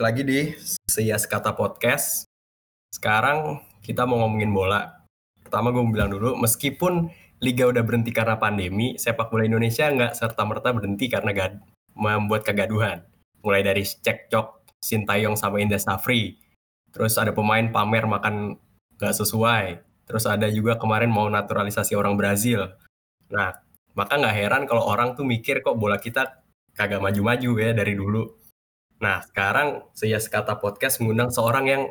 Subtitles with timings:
[0.00, 0.50] lagi di
[0.88, 2.26] Seias Kata Podcast.
[2.90, 5.06] Sekarang kita mau ngomongin bola.
[5.42, 7.12] Pertama gue mau bilang dulu, meskipun
[7.44, 11.60] Liga udah berhenti karena pandemi, sepak bola Indonesia nggak serta-merta berhenti karena gad
[11.92, 13.04] membuat kegaduhan.
[13.44, 16.40] Mulai dari cekcok Sintayong sama Indah Safri,
[16.94, 18.56] terus ada pemain pamer makan
[18.96, 22.72] nggak sesuai, terus ada juga kemarin mau naturalisasi orang Brazil.
[23.28, 23.52] Nah,
[23.92, 28.43] maka nggak heran kalau orang tuh mikir kok bola kita kagak maju-maju ya dari dulu.
[29.04, 31.82] Nah, sekarang saya sekata podcast mengundang seorang yang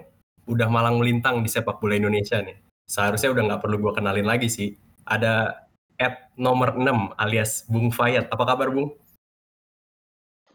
[0.49, 2.57] udah malang melintang di sepak bola Indonesia nih.
[2.89, 4.73] Seharusnya udah nggak perlu gue kenalin lagi sih.
[5.05, 5.61] Ada
[6.01, 8.33] at nomor 6 alias Bung Fayat.
[8.33, 8.97] Apa kabar Bung?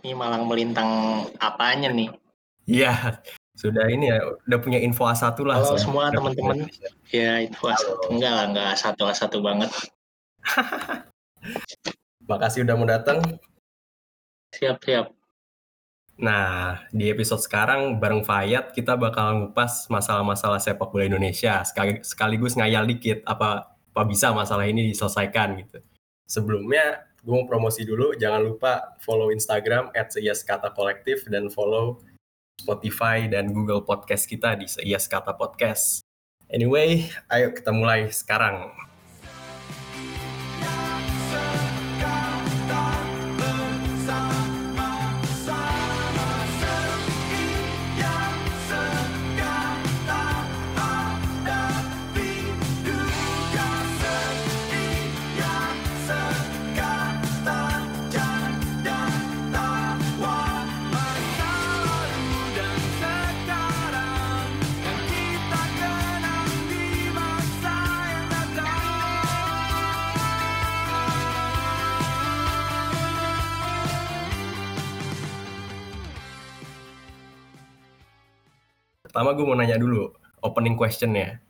[0.03, 0.91] Ini malang melintang
[1.39, 2.11] apanya nih?
[2.67, 3.23] Iya,
[3.55, 4.19] sudah ini ya,
[4.51, 5.63] udah punya info A1 lah.
[5.63, 6.67] Halo semua teman-teman.
[7.15, 8.19] Ya, info A1.
[8.19, 9.71] Enggak lah, enggak satu A1 banget.
[12.31, 13.23] Makasih udah mau datang.
[14.59, 15.18] Siap, siap.
[16.19, 21.63] Nah, di episode sekarang bareng Fayat kita bakal ngupas masalah-masalah sepak bola Indonesia
[22.03, 25.79] sekaligus ngayal dikit apa apa bisa masalah ini diselesaikan gitu.
[26.27, 32.03] Sebelumnya gue mau promosi dulu, jangan lupa follow Instagram @seiaskatakolektif dan follow
[32.59, 36.03] Spotify dan Google Podcast kita di Seias Kata Podcast.
[36.51, 38.75] Anyway, ayo kita mulai sekarang.
[79.19, 80.15] Pertama gue mau nanya dulu,
[80.47, 81.43] opening question ya.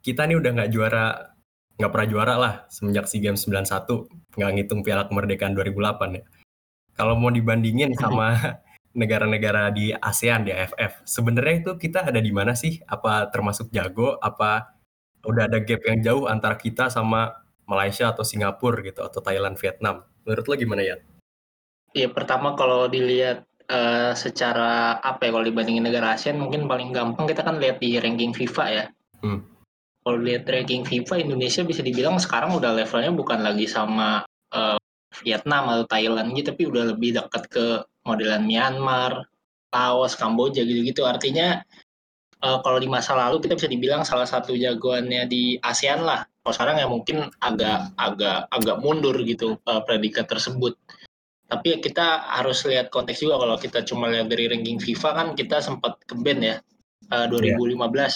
[0.00, 1.36] Kita nih udah nggak juara,
[1.76, 6.24] nggak pernah juara lah semenjak SEA Games 91, nggak ngitung Piala Kemerdekaan 2008 ya.
[6.96, 8.56] Kalau mau dibandingin sama
[8.96, 12.80] negara-negara di ASEAN, di AFF, sebenarnya itu kita ada di mana sih?
[12.88, 14.16] Apa termasuk jago?
[14.16, 14.80] Apa
[15.20, 17.36] udah ada gap yang jauh antara kita sama
[17.68, 20.08] Malaysia atau Singapura gitu, atau Thailand, Vietnam?
[20.24, 20.96] Menurut lo gimana ya?
[21.92, 27.30] Iya, pertama kalau dilihat uh, secara apa ya kalau dibandingin negara ASEAN mungkin paling gampang
[27.30, 28.84] kita kan lihat di ranking FIFA ya.
[29.22, 29.46] Hmm.
[30.02, 34.76] Kalau lihat ranking FIFA Indonesia bisa dibilang sekarang udah levelnya bukan lagi sama uh,
[35.22, 37.66] Vietnam atau Thailand gitu tapi udah lebih dekat ke
[38.02, 39.28] modelan Myanmar,
[39.70, 41.06] Laos, Kamboja gitu-gitu.
[41.06, 41.60] Artinya
[42.42, 46.24] uh, kalau di masa lalu kita bisa dibilang salah satu jagoannya di ASEAN lah.
[46.40, 50.72] Kalau sekarang ya mungkin agak agak agak mundur gitu uh, predikat tersebut
[51.50, 55.58] tapi kita harus lihat konteks juga kalau kita cuma lihat dari ranking FIFA kan kita
[55.58, 56.56] sempat ke band ya
[57.10, 58.10] uh, 2015 yeah.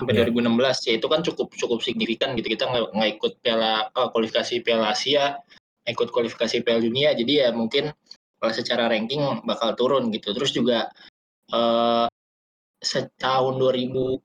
[0.00, 0.24] sampai yeah.
[0.32, 2.64] 2016 ya itu kan cukup cukup signifikan gitu kita
[2.96, 5.36] nggak ikut piala uh, kualifikasi piala Asia
[5.84, 7.92] ikut kualifikasi piala dunia jadi ya mungkin
[8.40, 10.88] kalau secara ranking bakal turun gitu terus juga
[11.52, 12.08] uh,
[12.80, 14.24] setahun 2018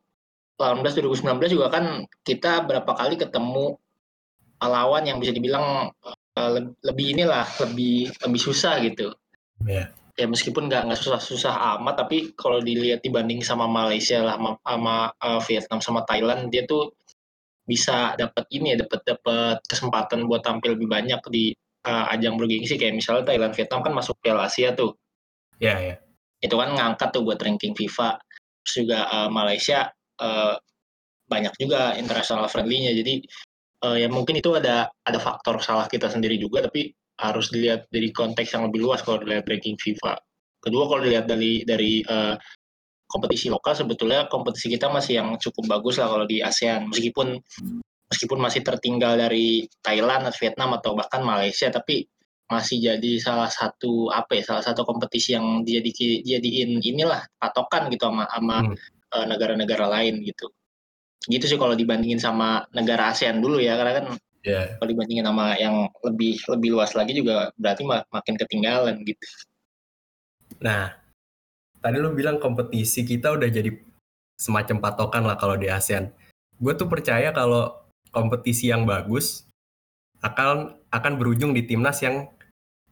[0.58, 3.76] 2019 juga kan kita berapa kali ketemu
[4.58, 5.94] lawan yang bisa dibilang
[6.38, 9.10] uh, lebih inilah lebih lebih susah gitu.
[9.66, 9.90] Yeah.
[10.18, 14.96] Ya meskipun nggak nggak susah-susah amat, tapi kalau dilihat dibanding sama Malaysia lah, sama, sama
[15.22, 16.94] uh, Vietnam sama Thailand, dia tuh
[17.66, 21.54] bisa dapat ini ya, dapat dapat kesempatan buat tampil lebih banyak di
[21.86, 24.98] uh, ajang bergengsi kayak misalnya Thailand Vietnam kan masuk Piala Asia tuh.
[25.62, 25.88] Iya yeah, ya.
[25.94, 25.98] Yeah.
[26.50, 28.18] Itu kan ngangkat tuh buat ranking FIFA.
[28.66, 30.58] Terus juga uh, Malaysia uh,
[31.28, 32.96] banyak juga international friendly-nya.
[32.98, 33.22] Jadi
[33.86, 38.14] uh, ya mungkin itu ada ada faktor salah kita sendiri juga tapi harus dilihat dari
[38.14, 40.18] konteks yang lebih luas kalau dilihat ranking FIFA.
[40.62, 42.38] Kedua kalau dilihat dari dari uh,
[43.10, 47.40] kompetisi lokal sebetulnya kompetisi kita masih yang cukup bagus lah kalau di ASEAN meskipun
[48.12, 52.08] meskipun masih tertinggal dari Thailand atau Vietnam atau bahkan Malaysia tapi
[52.48, 58.08] masih jadi salah satu apa ya salah satu kompetisi yang jadi jadiin inilah patokan gitu
[58.08, 58.76] sama sama hmm.
[59.12, 60.48] uh, negara-negara lain gitu
[61.26, 64.06] gitu sih kalau dibandingin sama negara ASEAN dulu ya karena kan
[64.48, 64.78] yeah.
[64.80, 69.26] kalau dibandingin sama yang lebih lebih luas lagi juga berarti mak makin ketinggalan gitu.
[70.64, 70.96] Nah,
[71.84, 73.76] tadi lu bilang kompetisi kita udah jadi
[74.40, 76.14] semacam patokan lah kalau di ASEAN.
[76.58, 77.76] Gue tuh percaya kalau
[78.10, 79.46] kompetisi yang bagus
[80.24, 82.32] akan akan berujung di timnas yang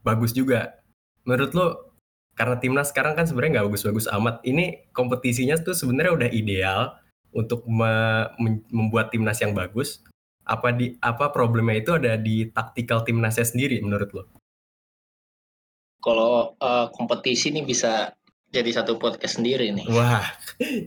[0.06, 0.84] bagus juga.
[1.26, 1.68] Menurut lo
[2.36, 4.44] karena timnas sekarang kan sebenarnya nggak bagus-bagus amat.
[4.44, 6.82] Ini kompetisinya tuh sebenarnya udah ideal
[7.36, 8.26] untuk me,
[8.72, 10.00] membuat timnas yang bagus
[10.46, 14.24] apa di apa problemnya itu ada di taktikal timnasnya sendiri menurut lo?
[16.00, 18.14] Kalau uh, kompetisi ini bisa
[18.54, 19.90] jadi satu podcast sendiri nih.
[19.90, 20.24] Wah,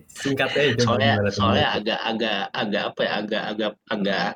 [0.09, 4.27] singkatnya itu soalnya soalnya agak agak agak apa ya agak agak agak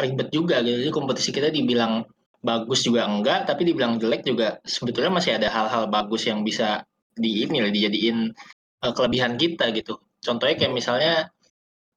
[0.00, 0.76] ribet juga gitu.
[0.86, 2.06] Jadi kompetisi kita dibilang
[2.40, 6.86] bagus juga enggak, tapi dibilang jelek juga sebetulnya masih ada hal-hal bagus yang bisa
[7.18, 8.32] di ini dijadiin
[8.86, 10.00] uh, kelebihan kita gitu.
[10.24, 11.28] Contohnya kayak misalnya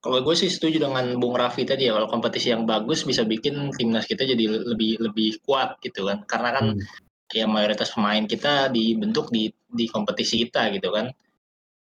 [0.04, 3.72] kalau gue sih setuju dengan Bung Raffi tadi ya kalau kompetisi yang bagus bisa bikin
[3.72, 6.28] timnas kita jadi lebih lebih kuat gitu kan.
[6.28, 7.32] Karena kan hmm.
[7.32, 11.08] ya mayoritas pemain kita dibentuk di di kompetisi kita gitu kan.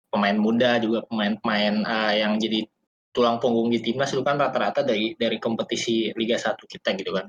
[0.09, 2.65] Pemain muda juga pemain-pemain uh, yang jadi
[3.13, 7.29] tulang punggung di timnas itu kan rata-rata dari dari kompetisi Liga 1 kita gitu kan.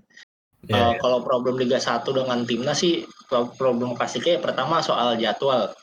[0.64, 1.00] Yeah, uh, yeah.
[1.04, 5.76] Kalau problem Liga 1 dengan timnas sih problem klasiknya ya pertama soal jadwal.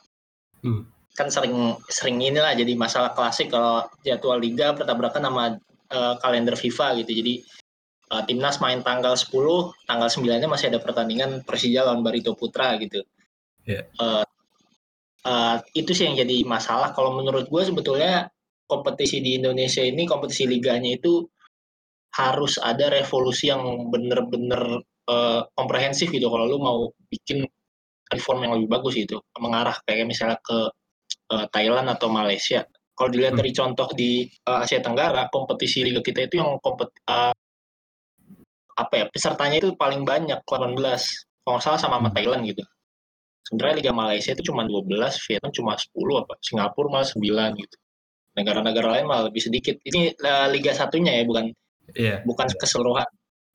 [0.64, 0.88] Hmm.
[1.16, 5.44] Kan sering sering inilah jadi masalah klasik kalau jadwal liga bertabrakan sama
[5.90, 7.12] uh, kalender FIFA gitu.
[7.24, 7.34] Jadi
[8.12, 9.32] uh, timnas main tanggal 10,
[9.88, 13.02] tanggal 9-nya masih ada pertandingan Persija lawan Barito Putra gitu.
[13.64, 13.88] Yeah.
[13.98, 14.22] Uh,
[15.26, 16.92] uh, itu sih yang jadi masalah.
[16.92, 18.30] Kalau menurut gue sebetulnya
[18.66, 21.22] kompetisi di Indonesia ini kompetisi liganya itu
[22.14, 26.78] harus ada revolusi yang bener-bener uh, komprehensif gitu kalau lu mau
[27.12, 27.46] bikin
[28.10, 30.70] reform yang lebih bagus gitu mengarah kayak misalnya ke
[31.32, 32.64] uh, Thailand atau Malaysia.
[32.96, 33.40] Kalau dilihat hmm.
[33.44, 37.34] dari contoh di uh, Asia Tenggara kompetisi liga kita itu yang kompet uh,
[38.76, 40.76] apa ya pesertanya itu paling banyak 18
[41.44, 42.17] kalau salah sama sama hmm.
[42.17, 42.64] Thailand gitu.
[43.46, 44.90] Sebenarnya Liga Malaysia itu cuma 12
[45.31, 47.76] Vietnam cuma 10 apa Singapura malah 9 gitu.
[48.34, 49.78] Negara-negara lain malah lebih sedikit.
[49.87, 51.55] Ini uh, Liga satunya ya bukan
[51.94, 52.19] yeah.
[52.26, 53.06] bukan keseluruhan.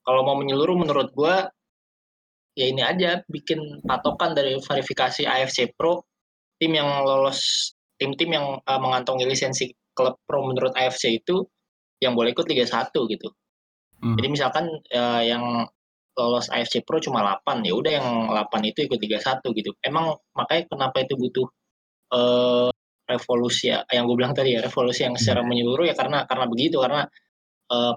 [0.01, 1.35] Kalau mau menyeluruh menurut gue
[2.55, 6.10] ya ini aja bikin patokan dari verifikasi AFC Pro
[6.61, 11.41] tim yang lolos tim-tim yang uh, mengantongi lisensi klub pro menurut AFC itu
[12.01, 13.29] yang boleh ikut Liga 1 gitu.
[14.01, 14.17] Hmm.
[14.17, 15.65] Jadi misalkan uh, yang
[16.17, 19.71] lolos AFC Pro cuma 8, ya udah yang 8 itu ikut Liga 1 gitu.
[19.85, 21.47] Emang makanya kenapa itu butuh
[22.11, 22.69] uh,
[23.05, 25.49] revolusi ya, yang gue bilang tadi ya, revolusi yang secara hmm.
[25.53, 27.05] menyeluruh ya karena karena begitu karena
[27.69, 27.93] uh,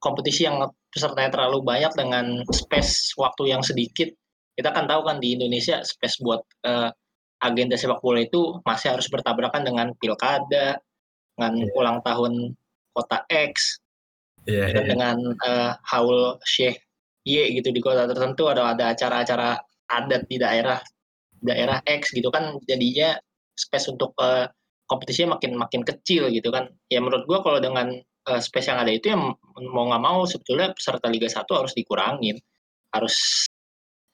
[0.00, 0.60] kompetisi yang
[0.92, 4.12] pesertanya terlalu banyak dengan space waktu yang sedikit.
[4.52, 6.92] Kita kan tahu kan di Indonesia space buat uh,
[7.40, 10.78] agenda sepak bola itu masih harus bertabrakan dengan pilkada,
[11.34, 11.78] dengan yeah.
[11.78, 12.54] ulang tahun
[12.92, 13.80] kota X,
[14.44, 14.84] yeah, yeah.
[14.84, 16.80] dengan uh, haul Syekh
[17.24, 19.60] Y gitu di kota tertentu ada ada acara-acara
[19.92, 20.80] adat di daerah
[21.40, 23.16] daerah X gitu kan jadinya
[23.56, 24.48] space untuk uh,
[24.88, 28.92] kompetisinya makin makin kecil gitu kan ya menurut gua kalau dengan uh, space yang ada
[28.92, 29.32] itu yang
[29.70, 32.36] mau nggak mau sebetulnya peserta Liga 1 harus dikurangin.
[32.90, 33.46] Harus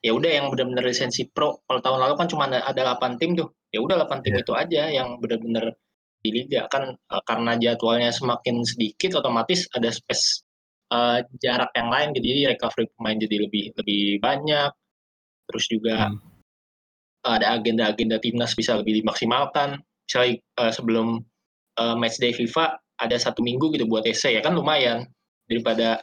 [0.06, 1.58] ya udah yang benar-benar lisensi pro.
[1.67, 3.50] Kalau tahun lalu kan cuma ada, ada 8 tim tuh.
[3.75, 4.43] Ya udah 8 tim yeah.
[4.47, 5.75] itu aja yang benar-benar
[6.26, 10.43] di liga kan uh, karena jadwalnya semakin sedikit otomatis ada space
[10.91, 14.70] uh, jarak yang lain jadi recovery pemain jadi lebih lebih banyak
[15.47, 16.19] terus juga hmm.
[17.31, 21.23] ada agenda-agenda timnas bisa lebih dimaksimalkan misalnya uh, sebelum
[21.79, 25.06] uh, match day FIFA ada satu minggu gitu buat essay ya kan lumayan
[25.47, 26.03] daripada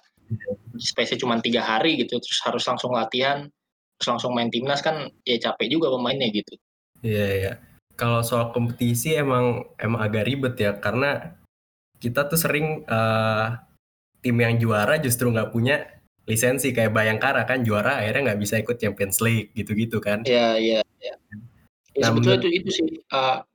[0.79, 3.51] space cuma tiga hari gitu terus harus langsung latihan
[3.97, 6.53] terus langsung main timnas kan ya capek juga pemainnya gitu.
[7.03, 7.53] Iya iya.
[7.93, 11.37] Kalau soal kompetisi emang emang agak ribet ya karena
[12.01, 13.59] kita tuh sering uh,
[14.19, 15.87] tim yang juara justru nggak punya
[16.23, 20.25] lisensi kayak Bayangkara kan juara akhirnya nggak bisa ikut Champions League gitu-gitu kan.
[20.25, 20.79] Iya iya.
[20.99, 21.15] iya.
[21.93, 23.45] Ya, nah, sebetulnya itu itu sih uh,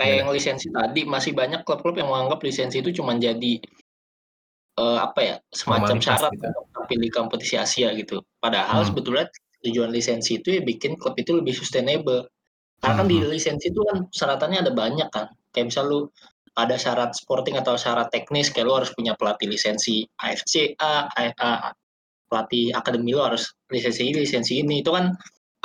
[0.00, 0.20] Kayak yeah.
[0.22, 3.60] yang lisensi tadi masih banyak klub-klub yang menganggap lisensi itu cuma jadi
[4.80, 6.46] uh, apa ya semacam syarat gitu.
[6.46, 8.24] untuk tampil di kompetisi Asia gitu.
[8.38, 8.88] Padahal hmm.
[8.88, 9.26] sebetulnya
[9.64, 12.28] tujuan lisensi itu ya bikin klub itu lebih sustainable.
[12.80, 13.28] Karena kan di hmm.
[13.28, 15.28] lisensi itu kan syaratannya ada banyak kan.
[15.52, 16.00] Kayak misal lu
[16.56, 21.72] ada syarat sporting atau syarat teknis kayak lu harus punya pelatih lisensi AFC A, A,
[22.26, 24.80] pelatih akademi lu harus lisensi ini, lisensi ini.
[24.80, 25.12] Itu kan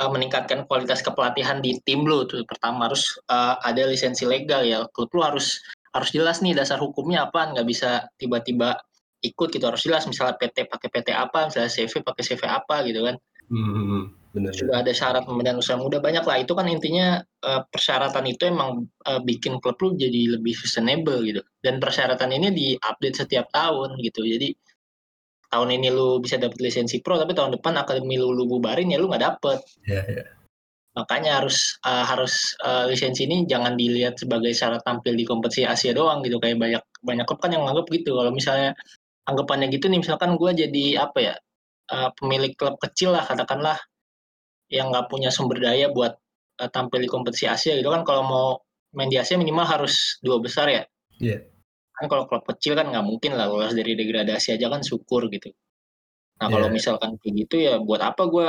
[0.00, 4.84] uh, meningkatkan kualitas kepelatihan di tim lu tuh pertama harus uh, ada lisensi legal ya
[4.92, 5.60] klub lu harus
[5.96, 8.76] harus jelas nih dasar hukumnya apa nggak bisa tiba-tiba
[9.24, 13.00] ikut gitu harus jelas misalnya PT pakai PT apa misalnya CV pakai CV apa gitu
[13.08, 13.16] kan
[13.50, 15.98] hmm, benar, sudah ada syarat pembinaan usaha muda.
[16.02, 20.54] Banyak lah itu kan intinya uh, persyaratan itu emang uh, bikin klub lu jadi lebih
[20.56, 21.40] sustainable gitu.
[21.62, 24.22] Dan persyaratan ini diupdate setiap tahun gitu.
[24.22, 24.52] Jadi
[25.48, 28.98] tahun ini lu bisa dapat lisensi pro tapi tahun depan akademi lu lu bubarin ya
[28.98, 29.58] lu nggak dapet.
[29.86, 30.28] Yeah, yeah.
[30.96, 35.92] makanya harus uh, harus uh, lisensi ini jangan dilihat sebagai syarat tampil di kompetisi Asia
[35.92, 36.40] doang gitu.
[36.40, 38.16] Kayak banyak banyak klub kan yang menganggap gitu.
[38.16, 38.72] Kalau misalnya
[39.26, 41.34] anggapannya gitu nih misalkan gue jadi apa ya
[41.92, 43.78] uh, pemilik klub kecil lah katakanlah
[44.70, 46.16] yang nggak punya sumber daya buat
[46.62, 48.48] uh, tampil di kompetisi Asia gitu kan kalau mau
[48.94, 50.82] main di Asia minimal harus dua besar ya?
[51.16, 51.46] Yeah
[51.96, 55.48] kan kalau klub kecil kan nggak mungkin lah lolos dari degradasi aja kan syukur gitu.
[56.36, 56.76] Nah kalau yeah.
[56.76, 58.48] misalkan kayak gitu ya buat apa gue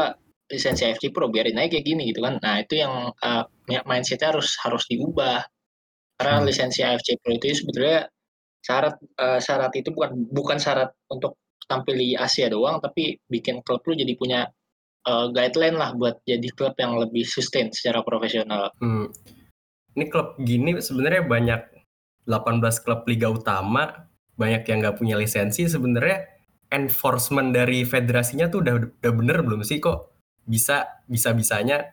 [0.51, 1.31] lisensi AFC Pro?
[1.31, 2.43] Biarin aja kayak gini gitu kan.
[2.43, 3.43] Nah itu yang uh,
[3.87, 5.47] mindsetnya harus harus diubah.
[6.19, 6.47] Karena hmm.
[6.51, 8.11] lisensi AFC Pro itu sebetulnya
[8.59, 13.83] syarat uh, syarat itu bukan bukan syarat untuk tampil di Asia doang tapi bikin klub
[13.83, 14.47] lu jadi punya
[15.07, 18.71] uh, guideline lah buat jadi klub yang lebih sustain secara profesional.
[18.79, 19.11] Hmm.
[19.93, 21.61] Ini klub gini sebenarnya banyak
[22.27, 24.07] 18 klub liga utama
[24.37, 26.29] banyak yang nggak punya lisensi sebenarnya
[26.69, 30.13] enforcement dari federasinya tuh udah udah bener belum sih kok
[30.45, 31.89] bisa bisa bisanya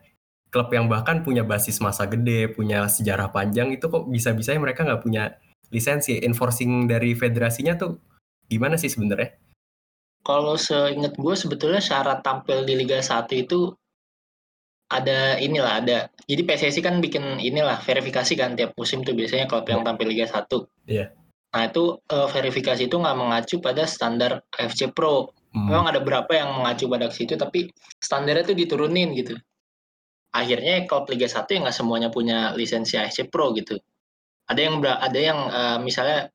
[0.52, 4.84] klub yang bahkan punya basis masa gede punya sejarah panjang itu kok bisa bisanya mereka
[4.84, 5.40] nggak punya
[5.72, 7.98] lisensi enforcing dari federasinya tuh
[8.46, 9.34] gimana sih sebenarnya?
[10.24, 13.76] Kalau seingat gue sebetulnya syarat tampil di Liga 1 itu
[14.88, 15.98] ada inilah ada.
[16.24, 19.86] Jadi PSSI kan bikin inilah verifikasi kan tiap musim tuh biasanya klub yang iya.
[19.92, 20.32] tampil Liga 1.
[20.32, 20.64] Iya.
[20.88, 21.08] Yeah.
[21.54, 25.30] Nah itu uh, verifikasi itu nggak mengacu pada standar FC Pro.
[25.54, 25.70] Hmm.
[25.70, 27.70] Memang ada berapa yang mengacu pada situ, tapi
[28.02, 29.38] standarnya tuh diturunin gitu.
[30.34, 33.78] Akhirnya klub Liga 1 yang nggak semuanya punya lisensi AFC Pro gitu.
[34.50, 36.28] Ada yang ada yang uh, misalnya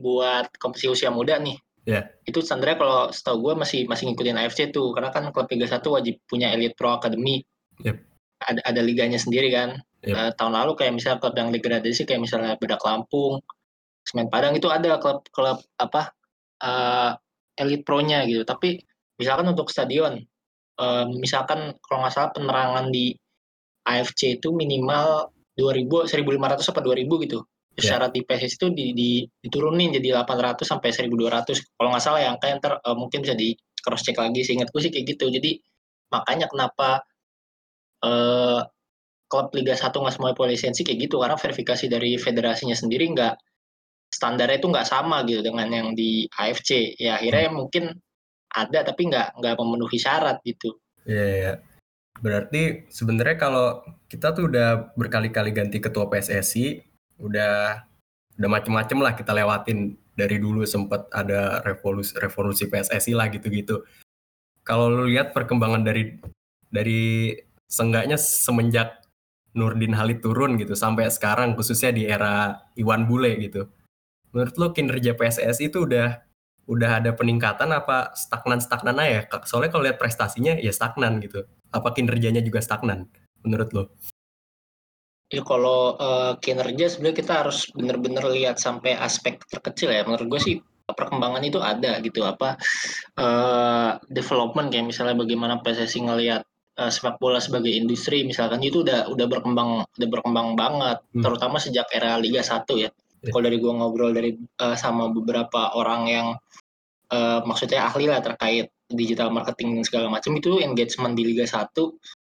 [0.00, 1.60] buat kompetisi usia muda nih.
[1.84, 2.08] Yeah.
[2.24, 5.84] Itu standarnya kalau setahu gue masih masih ngikutin AFC tuh, karena kan klub Liga 1
[5.84, 7.44] wajib punya Elite Pro Academy.
[7.84, 7.96] Yep.
[8.44, 9.76] Ada ada liganya sendiri kan.
[10.04, 10.16] Yep.
[10.16, 13.40] Uh, tahun lalu kayak misalnya klub yang degradasi kayak misalnya Bedak Lampung,
[14.04, 16.12] Semen Padang itu ada klub-klub apa
[16.64, 17.16] uh,
[17.56, 18.44] elite pro-nya gitu.
[18.44, 18.80] Tapi
[19.20, 20.20] misalkan untuk stadion,
[20.80, 23.12] uh, misalkan kalau nggak salah penerangan di
[23.84, 25.28] AFC itu minimal
[25.60, 27.38] 2000, 1500 apa 2000 gitu.
[27.74, 27.98] Yeah.
[27.98, 29.10] Syarat di PSS itu di, di,
[29.42, 31.74] diturunin jadi 800 sampai 1200.
[31.74, 34.46] Kalau nggak salah yang kayak ntar uh, mungkin bisa di cross check lagi.
[34.46, 35.26] Seingatku sih kayak gitu.
[35.26, 35.58] Jadi
[36.14, 37.02] makanya kenapa
[38.06, 38.62] uh,
[39.26, 43.34] klub Liga 1 nggak semua lisensi kayak gitu karena verifikasi dari federasinya sendiri nggak
[44.14, 47.56] standarnya itu nggak sama gitu dengan yang di AFC ya akhirnya hmm.
[47.58, 47.84] mungkin
[48.54, 50.78] ada tapi nggak nggak memenuhi syarat gitu.
[51.02, 51.56] Iya, yeah, yeah.
[52.22, 56.78] berarti sebenarnya kalau kita tuh udah berkali-kali ganti ketua PSSI,
[57.20, 57.84] udah
[58.38, 59.98] udah macem-macem lah kita lewatin.
[60.14, 63.82] Dari dulu sempat ada revolusi revolusi PSSI lah gitu-gitu.
[64.62, 66.14] Kalau lu lihat perkembangan dari
[66.70, 67.34] dari
[67.66, 69.02] senggaknya semenjak
[69.58, 73.70] Nurdin Halid turun gitu sampai sekarang khususnya di era Iwan Bule gitu
[74.34, 76.18] menurut lo kinerja PSSI itu udah
[76.66, 79.30] udah ada peningkatan apa stagnan stagnan aja?
[79.46, 81.46] Soalnya kalau lihat prestasinya ya stagnan gitu.
[81.70, 83.06] Apa kinerjanya juga stagnan
[83.46, 83.84] menurut lo
[85.32, 90.04] Ya kalau uh, kinerja sebenarnya kita harus benar-benar lihat sampai aspek terkecil ya.
[90.04, 92.60] Menurut gue sih perkembangan itu ada gitu apa
[93.16, 96.44] uh, development kayak misalnya bagaimana PSSI ngelihat
[96.76, 101.24] uh, sepak bola sebagai industri misalkan itu udah udah berkembang udah berkembang banget hmm.
[101.24, 102.90] terutama sejak era Liga 1 ya.
[103.24, 103.32] Iya.
[103.32, 106.26] kalau dari gue ngobrol dari uh, sama beberapa orang yang
[107.08, 111.72] uh, maksudnya ahli lah terkait digital marketing dan segala macam itu engagement di Liga 1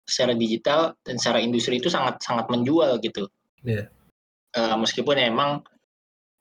[0.05, 3.29] secara digital dan secara industri itu sangat sangat menjual gitu.
[3.65, 3.89] Yeah.
[3.89, 4.55] Iya.
[4.55, 5.67] Uh, meskipun emang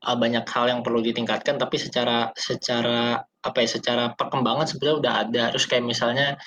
[0.06, 5.14] uh, banyak hal yang perlu ditingkatkan tapi secara secara apa ya secara perkembangan sebenarnya udah
[5.28, 6.38] ada terus kayak misalnya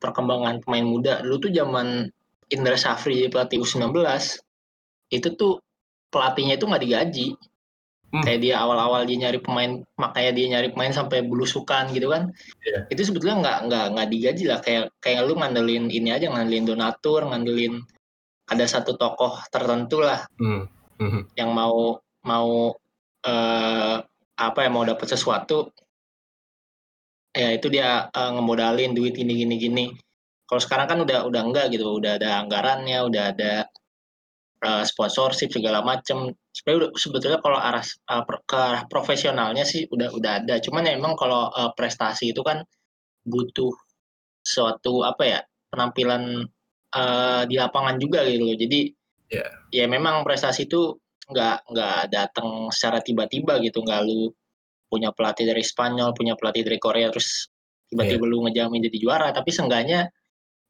[0.00, 2.08] perkembangan pemain muda dulu tuh zaman
[2.50, 3.92] Indra Safri pelatih U19
[5.10, 5.60] itu tuh
[6.10, 7.26] pelatihnya itu nggak digaji
[8.12, 8.22] hmm.
[8.26, 12.34] kayak dia awal-awal dia nyari pemain makanya dia nyari pemain sampai belusukan gitu kan
[12.66, 12.82] yeah.
[12.90, 17.24] itu sebetulnya nggak nggak nggak digaji lah kayak kayak lu ngandelin ini aja ngandelin donatur
[17.26, 17.82] ngandelin
[18.50, 20.66] ada satu tokoh tertentu lah hmm.
[21.00, 21.22] Hmm.
[21.38, 22.74] yang mau mau
[23.24, 23.96] uh,
[24.36, 25.70] apa ya mau dapat sesuatu
[27.30, 29.86] ya itu dia uh, ngemodalin duit ini gini gini
[30.50, 33.70] kalau sekarang kan udah udah enggak gitu udah ada anggarannya udah ada
[34.64, 40.32] uh, sponsorship segala macam sebenarnya sebetulnya kalau arah uh, ke arah profesionalnya sih udah udah
[40.44, 40.60] ada.
[40.60, 42.62] Cuman ya emang kalau uh, prestasi itu kan
[43.24, 43.72] butuh
[44.40, 45.40] suatu apa ya
[45.72, 46.44] penampilan
[46.96, 48.56] uh, di lapangan juga gitu loh.
[48.56, 48.80] Jadi
[49.32, 49.50] yeah.
[49.72, 50.96] ya memang prestasi itu
[51.30, 53.80] nggak nggak datang secara tiba-tiba gitu.
[53.80, 54.32] Nggak lu
[54.90, 57.48] punya pelatih dari Spanyol punya pelatih dari Korea terus
[57.88, 58.32] tiba-tiba yeah.
[58.32, 59.28] lu ngejamin jadi juara.
[59.32, 60.10] Tapi seenggaknya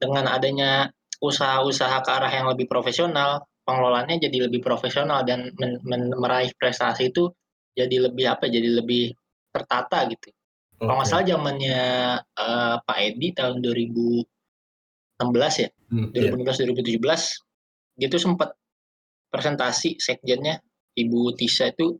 [0.01, 0.89] dengan adanya
[1.21, 7.15] usaha-usaha ke arah yang lebih profesional pengelolaannya jadi lebih profesional dan men, men, meraih prestasi
[7.15, 7.31] itu
[7.79, 9.15] jadi lebih apa jadi lebih
[9.55, 10.27] tertata gitu.
[10.27, 10.83] Okay.
[10.83, 11.83] Kalau nggak salah zamannya
[12.19, 14.27] uh, Pak Edi tahun 2016
[15.63, 16.99] ya, hmm, 2016 yeah.
[16.99, 17.39] 2017
[18.01, 18.51] dia tuh sempat
[19.31, 20.59] presentasi sekjennya
[20.99, 21.95] Ibu Tisa itu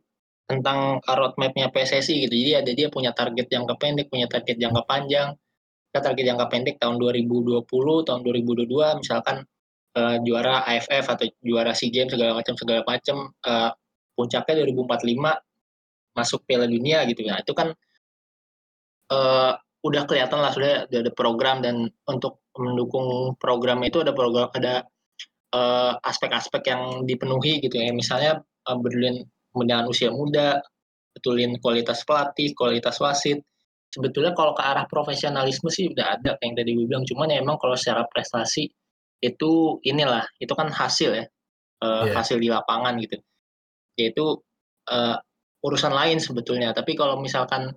[0.49, 2.35] tentang roadmapnya PSSI gitu.
[2.35, 5.31] Jadi ada dia punya target jangka pendek, punya target jangka panjang.
[5.87, 7.63] Kita target jangka pendek tahun 2020,
[8.03, 9.47] tahun 2022 misalkan
[9.97, 13.31] uh, juara AFF atau juara SEA Games segala macam segala macam.
[13.43, 13.71] Uh,
[14.15, 15.17] puncaknya 2045
[16.15, 17.23] masuk Piala Dunia gitu.
[17.25, 17.73] Ya itu kan
[19.11, 24.85] uh, udah kelihatan lah sudah ada program dan untuk mendukung program itu ada program ada
[25.55, 27.89] uh, aspek-aspek yang dipenuhi gitu ya.
[27.95, 28.77] Misalnya uh,
[29.51, 30.59] pembinaan usia muda
[31.11, 33.43] betulin kualitas pelatih kualitas wasit.
[33.91, 37.03] Sebetulnya kalau ke arah profesionalisme sih udah ada kayak yang tadi gue bilang.
[37.03, 38.71] Cuman ya emang kalau secara prestasi
[39.21, 41.25] itu inilah itu kan hasil ya
[41.85, 42.13] uh, yeah.
[42.17, 43.21] hasil di lapangan gitu.
[43.95, 44.25] Yaitu
[44.89, 45.15] uh,
[45.61, 46.73] urusan lain sebetulnya.
[46.73, 47.69] Tapi kalau misalkan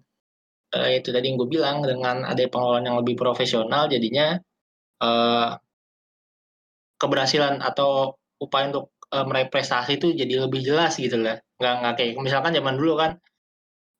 [0.72, 4.40] uh, itu tadi yang gue bilang dengan ada pengelolaan yang lebih profesional jadinya
[5.04, 5.56] uh,
[6.96, 11.94] keberhasilan atau upaya untuk uh, meraih prestasi itu jadi lebih jelas gitu lah nggak nggak
[12.00, 13.12] kayak misalkan zaman dulu kan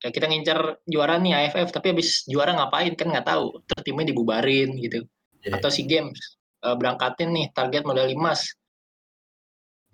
[0.02, 2.92] ya kita ngincar juara nih AFF tapi habis juara ngapain?
[2.92, 3.56] Kan nggak tahu.
[3.64, 5.04] Terus timnya dibubarin gitu.
[5.44, 5.60] Yeah.
[5.60, 8.49] atau si games uh, berangkatin nih target medali emas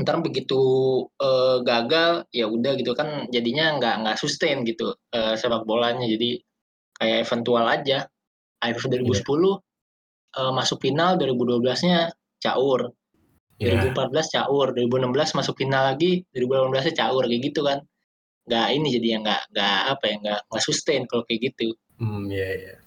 [0.00, 0.56] ntar begitu
[1.20, 6.40] uh, gagal ya udah gitu kan jadinya nggak nggak sustain gitu uh, sepak bolanya jadi
[6.96, 8.08] kayak eventual aja
[8.60, 9.56] AFF 2010 yeah.
[10.40, 12.92] uh, masuk final 2012-nya caur
[13.60, 13.76] yeah.
[13.92, 17.78] 2014 caur 2016 masuk final lagi 2018 nya caur kayak gitu kan
[18.48, 22.32] nggak ini jadi yang nggak nggak apa ya nggak nggak sustain kalau kayak gitu hmm
[22.32, 22.78] ya yeah, ya yeah.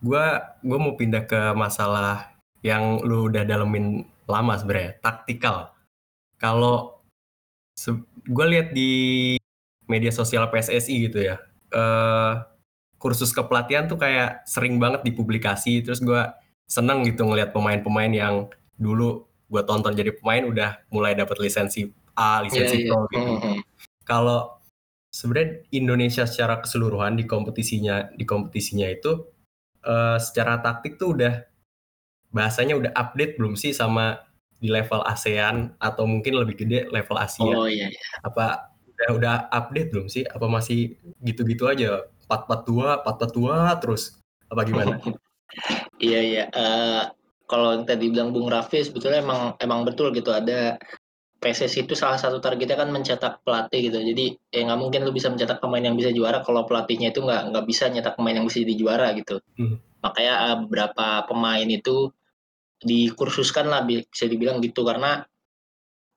[0.00, 0.24] gue
[0.64, 5.72] gue mau pindah ke masalah yang lu udah dalemin lama sebenarnya taktikal
[6.36, 6.98] kalau
[8.28, 8.92] gue lihat di
[9.88, 11.40] media sosial PSSI gitu ya
[11.72, 12.44] uh,
[12.98, 16.22] kursus kepelatihan tuh kayak sering banget dipublikasi terus gue
[16.68, 18.34] seneng gitu ngelihat pemain-pemain yang
[18.76, 21.88] dulu gue tonton jadi pemain udah mulai dapat lisensi
[22.18, 23.06] A lisensi yeah, pro yeah.
[23.08, 23.56] gitu mm -hmm.
[24.04, 24.58] kalau
[25.08, 29.24] sebenarnya Indonesia secara keseluruhan di kompetisinya di kompetisinya itu
[29.88, 31.48] uh, secara taktik tuh udah
[32.32, 34.20] bahasanya udah update belum sih sama
[34.58, 37.46] di level ASEAN atau mungkin lebih gede level Asia?
[37.46, 37.88] Oh iya.
[37.88, 38.00] iya.
[38.26, 40.26] Apa udah udah update belum sih?
[40.26, 42.10] Apa masih gitu-gitu aja?
[42.26, 44.02] 442, 442 terus
[44.50, 44.98] apa gimana?
[46.02, 46.44] iya iya.
[46.52, 47.02] Uh,
[47.48, 50.76] kalau yang tadi bilang Bung Raffi sebetulnya emang emang betul gitu ada
[51.38, 54.02] PSSI itu salah satu targetnya kan mencetak pelatih gitu.
[54.02, 57.54] Jadi ya nggak mungkin lu bisa mencetak pemain yang bisa juara kalau pelatihnya itu nggak
[57.54, 59.38] nggak bisa nyetak pemain yang bisa jadi juara gitu.
[59.54, 59.78] Hmm.
[60.02, 62.10] Makanya uh, beberapa pemain itu
[62.82, 65.26] dikursuskan lah bisa dibilang gitu karena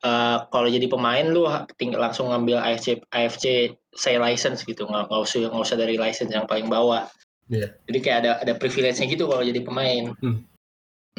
[0.06, 5.22] uh, kalau jadi pemain lu tinggal langsung ngambil AFC AFC say license gitu nggak nggak
[5.22, 7.10] usah nggak usah dari license yang paling bawah.
[7.52, 7.76] Yeah.
[7.90, 10.16] Jadi kayak ada ada privilege-nya gitu kalau jadi pemain.
[10.24, 10.48] Hmm.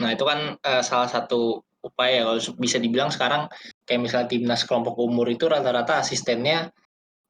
[0.00, 3.50] Nah itu kan uh, salah satu upaya kalau bisa dibilang sekarang
[3.84, 6.70] kayak misalnya timnas kelompok umur itu rata-rata asistennya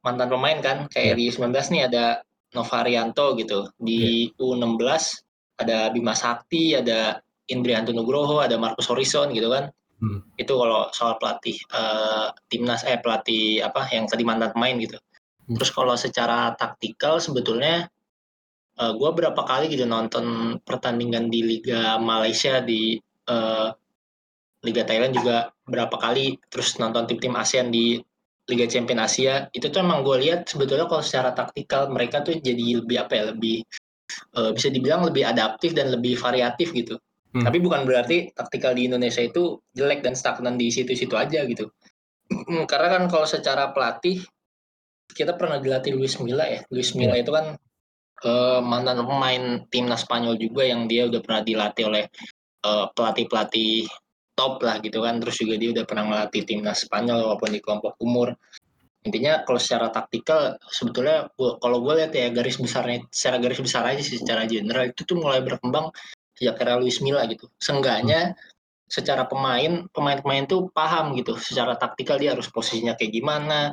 [0.04, 1.18] mantan pemain kan kayak yeah.
[1.18, 2.04] di 19 nih ada
[2.52, 4.44] Novarianto gitu di yeah.
[4.44, 4.78] U16
[5.56, 7.16] ada Bima Sakti ada
[7.50, 10.38] Indrianto Nugroho ada Marcus Horizon gitu kan hmm.
[10.38, 15.56] itu kalau soal pelatih uh, timnas eh pelatih apa yang tadi mantan pemain gitu hmm.
[15.56, 17.86] terus kalau secara taktikal sebetulnya
[18.78, 22.98] uh, eh, gue berapa kali gitu nonton pertandingan di Liga Malaysia di
[23.30, 23.70] uh,
[24.62, 27.98] Liga Thailand juga berapa kali terus nonton tim-tim ASEAN di
[28.50, 32.82] Liga Champion Asia itu tuh emang gue lihat sebetulnya kalau secara taktikal mereka tuh jadi
[32.82, 33.62] lebih apa ya lebih
[34.34, 36.98] uh, bisa dibilang lebih adaptif dan lebih variatif gitu
[37.32, 37.44] hmm.
[37.44, 41.68] tapi bukan berarti taktikal di Indonesia itu jelek dan stagnan di situ-situ aja gitu
[42.30, 44.20] hmm, karena kan kalau secara pelatih
[45.12, 47.24] kita pernah dilatih Luis Milla ya Luis Milla yeah.
[47.24, 47.46] itu kan
[48.24, 52.04] uh, mantan pemain timnas Spanyol juga yang dia udah pernah dilatih oleh
[52.64, 53.88] uh, pelatih-pelatih
[54.32, 58.00] top lah gitu kan terus juga dia udah pernah melatih timnas Spanyol walaupun di kelompok
[58.00, 58.32] umur
[59.02, 63.98] intinya kalau secara taktikal sebetulnya kalau gue lihat ya garis besarnya secara garis besar aja
[63.98, 65.90] sih secara general itu tuh mulai berkembang
[66.36, 68.36] sejak era Luis Milla gitu seenggaknya
[68.88, 73.72] secara pemain pemain-pemain tuh paham gitu secara taktikal dia harus posisinya kayak gimana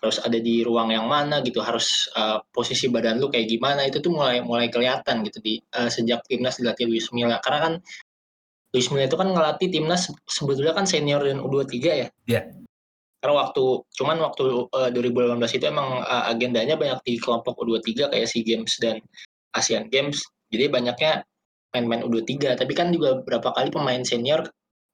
[0.00, 4.00] harus ada di ruang yang mana gitu harus uh, posisi badan lu kayak gimana itu
[4.00, 7.74] tuh mulai mulai kelihatan gitu di uh, sejak timnas dilatih Luis Milla karena kan
[8.70, 11.90] Luis Milla itu kan ngelatih timnas sebetulnya kan senior dan U23 ya.
[11.90, 12.06] Iya.
[12.24, 12.44] Yeah.
[13.20, 13.64] Karena waktu
[14.00, 18.46] cuman waktu uh, eh, 2018 itu emang uh, agendanya banyak di kelompok U23 kayak SEA
[18.46, 19.02] Games dan
[19.52, 20.24] Asian Games.
[20.48, 21.26] Jadi banyaknya
[21.70, 24.46] main-main U23, tapi kan juga beberapa kali pemain senior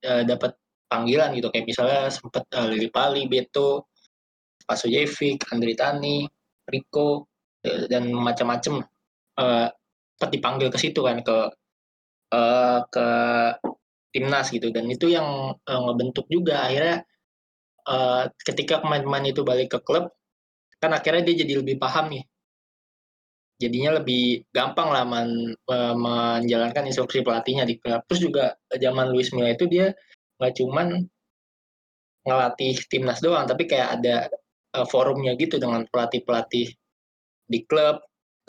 [0.05, 1.49] uh, dapat panggilan gitu.
[1.51, 3.89] Kayak misalnya sempat uh, Lili Pali, Beto,
[4.67, 6.27] Pasojevic, Andri Tani,
[6.67, 7.31] Rico
[7.67, 8.79] dan macam-macam
[9.43, 9.67] uh,
[10.17, 11.51] sempat dipanggil ke situ kan ke
[12.31, 13.07] uh, ke
[14.15, 14.71] timnas gitu.
[14.71, 16.67] Dan itu yang uh, ngebentuk juga.
[16.67, 17.03] Akhirnya
[17.87, 20.11] uh, ketika pemain-pemain itu balik ke klub
[20.77, 22.23] kan akhirnya dia jadi lebih paham nih
[23.57, 25.57] jadinya lebih gampang lah men,
[25.97, 29.97] menjalankan instruksi pelatihnya di klub terus juga zaman Luis Milla itu dia
[30.37, 31.09] nggak cuman
[32.27, 34.17] ngelatih timnas doang tapi kayak ada
[34.77, 36.75] uh, forumnya gitu dengan pelatih-pelatih
[37.47, 38.03] di klub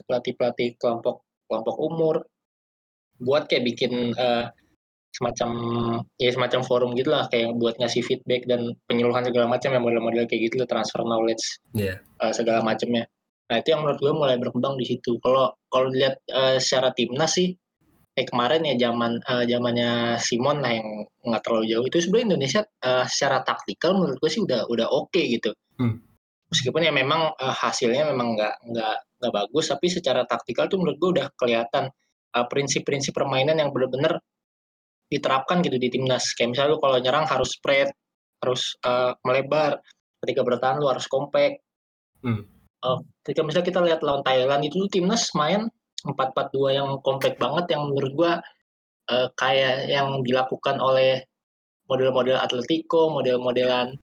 [0.10, 2.16] pelatih-pelatih kelompok kelompok umur
[3.22, 4.50] buat kayak bikin uh,
[5.16, 5.50] semacam
[6.22, 10.52] ya semacam forum gitulah kayak buat ngasih feedback dan penyuluhan segala macam ya model-model kayak
[10.52, 11.42] gitu transfer knowledge
[11.74, 11.98] yeah.
[12.22, 13.10] uh, segala macamnya
[13.48, 17.40] nah itu yang menurut gue mulai berkembang di situ kalau kalau dilihat uh, secara timnas
[17.40, 17.56] sih
[18.18, 22.62] eh kemarin ya zaman uh, zamannya Simon lah yang nggak terlalu jauh itu sebenarnya Indonesia
[22.84, 26.02] uh, secara taktikal menurut gue sih udah udah oke okay gitu hmm.
[26.50, 30.98] meskipun ya memang uh, hasilnya memang nggak nggak nggak bagus tapi secara taktikal tuh menurut
[30.98, 31.94] gue udah kelihatan
[32.38, 34.22] prinsip-prinsip uh, permainan yang benar-benar
[35.08, 36.36] diterapkan gitu di timnas.
[36.36, 37.90] Kayak misalnya lu kalau nyerang harus spread,
[38.44, 39.80] harus uh, melebar.
[40.24, 41.62] Ketika bertahan lu harus compact.
[42.26, 42.44] Hmm.
[42.86, 45.66] Uh, ketika misalnya kita lihat lawan Thailand itu timnas main
[46.06, 48.32] 4-4-2 yang compact banget yang menurut gua
[49.10, 51.26] uh, kayak yang dilakukan oleh
[51.88, 53.96] model-model Atletico, model-modelan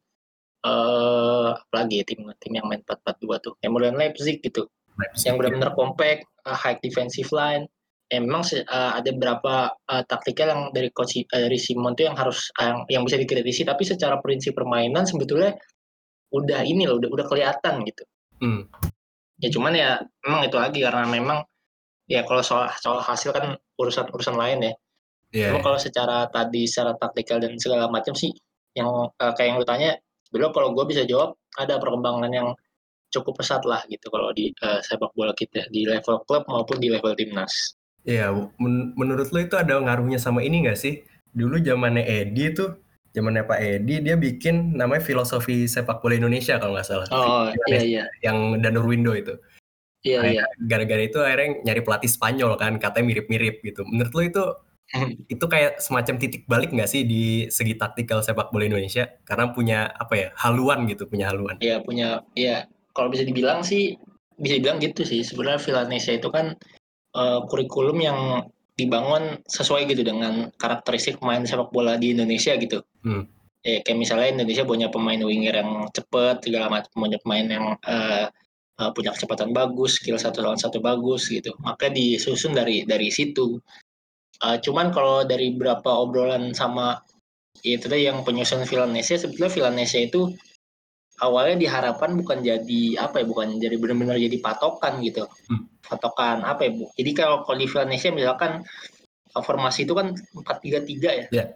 [0.64, 4.66] uh, apalagi ya, tim tim yang main 4-4-2 tuh, yang model Leipzig gitu.
[4.94, 7.68] Leipzig, yang benar-benar compact, uh, high defensive line.
[8.12, 12.16] Ya memang uh, ada beberapa uh, taktikal yang dari coach uh, dari Simon tuh yang
[12.16, 15.56] harus uh, yang bisa dikritisi tapi secara prinsip permainan sebetulnya
[16.30, 18.04] udah ini loh udah udah kelihatan gitu
[18.44, 18.60] hmm.
[19.40, 21.38] ya cuman ya memang itu lagi karena memang
[22.04, 24.72] ya kalau soal soal hasil kan urusan urusan lain ya
[25.32, 25.64] yeah, cuma yeah.
[25.64, 28.30] kalau secara tadi secara taktikal dan segala macam sih
[28.76, 29.96] yang uh, kayak yang lu tanya
[30.28, 32.48] sebelum kalau gue bisa jawab ada perkembangan yang
[33.14, 36.90] cukup pesat lah gitu kalau di uh, sepak bola kita di level klub maupun di
[36.90, 37.78] level timnas.
[38.04, 41.06] Iya, men menurut lo itu ada ngaruhnya sama ini nggak sih?
[41.30, 42.83] Dulu zamannya Edi tuh,
[43.14, 47.06] zamannya Pak Edi dia bikin namanya filosofi sepak bola Indonesia kalau nggak salah.
[47.14, 48.04] Oh iya iya.
[48.26, 49.38] Yang Danur Window itu.
[50.04, 50.44] Iya nah, iya.
[50.58, 53.86] Gara-gara itu akhirnya nyari pelatih Spanyol kan, katanya mirip-mirip gitu.
[53.86, 54.44] Menurut lo itu
[55.32, 59.06] itu kayak semacam titik balik nggak sih di segi taktikal sepak bola Indonesia?
[59.22, 61.56] Karena punya apa ya haluan gitu, punya haluan.
[61.62, 63.94] Iya punya, iya kalau bisa dibilang sih
[64.36, 65.22] bisa dibilang gitu sih.
[65.22, 66.58] Sebenarnya Villanesia itu kan
[67.14, 68.18] uh, kurikulum yang
[68.74, 72.82] dibangun sesuai gitu dengan karakteristik pemain sepak bola di Indonesia gitu.
[73.06, 73.30] Hmm.
[73.64, 78.26] Ya, kayak misalnya Indonesia punya pemain winger yang cepat, segala macam punya pemain yang uh,
[78.76, 81.54] uh, punya kecepatan bagus, skill satu lawan satu bagus gitu.
[81.64, 83.56] Maka disusun dari dari situ.
[84.42, 87.00] Uh, cuman kalau dari berapa obrolan sama
[87.62, 90.34] ya itu tadi yang penyusun Villanesia, sebetulnya Villanesia itu
[91.22, 95.86] awalnya diharapkan bukan jadi apa ya bukan jadi benar-benar jadi patokan gitu hmm.
[95.86, 98.52] patokan apa ya bu jadi kalau kalau di Indonesia misalkan
[99.30, 101.48] formasi itu kan empat tiga tiga ya yeah.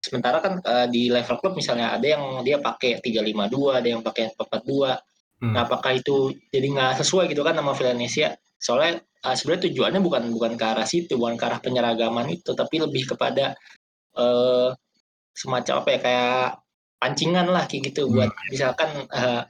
[0.00, 3.88] sementara kan uh, di level klub misalnya ada yang dia pakai tiga lima dua ada
[3.88, 4.96] yang pakai empat dua
[5.44, 5.52] hmm.
[5.52, 10.22] nah apakah itu jadi nggak sesuai gitu kan nama Indonesia soalnya uh, sebenarnya tujuannya bukan
[10.32, 13.52] bukan ke arah situ bukan ke arah penyeragaman itu tapi lebih kepada
[14.16, 14.72] uh,
[15.36, 16.48] semacam apa ya kayak
[17.00, 18.12] pancingan lah kayak gitu hmm.
[18.14, 19.42] buat misalkan uh,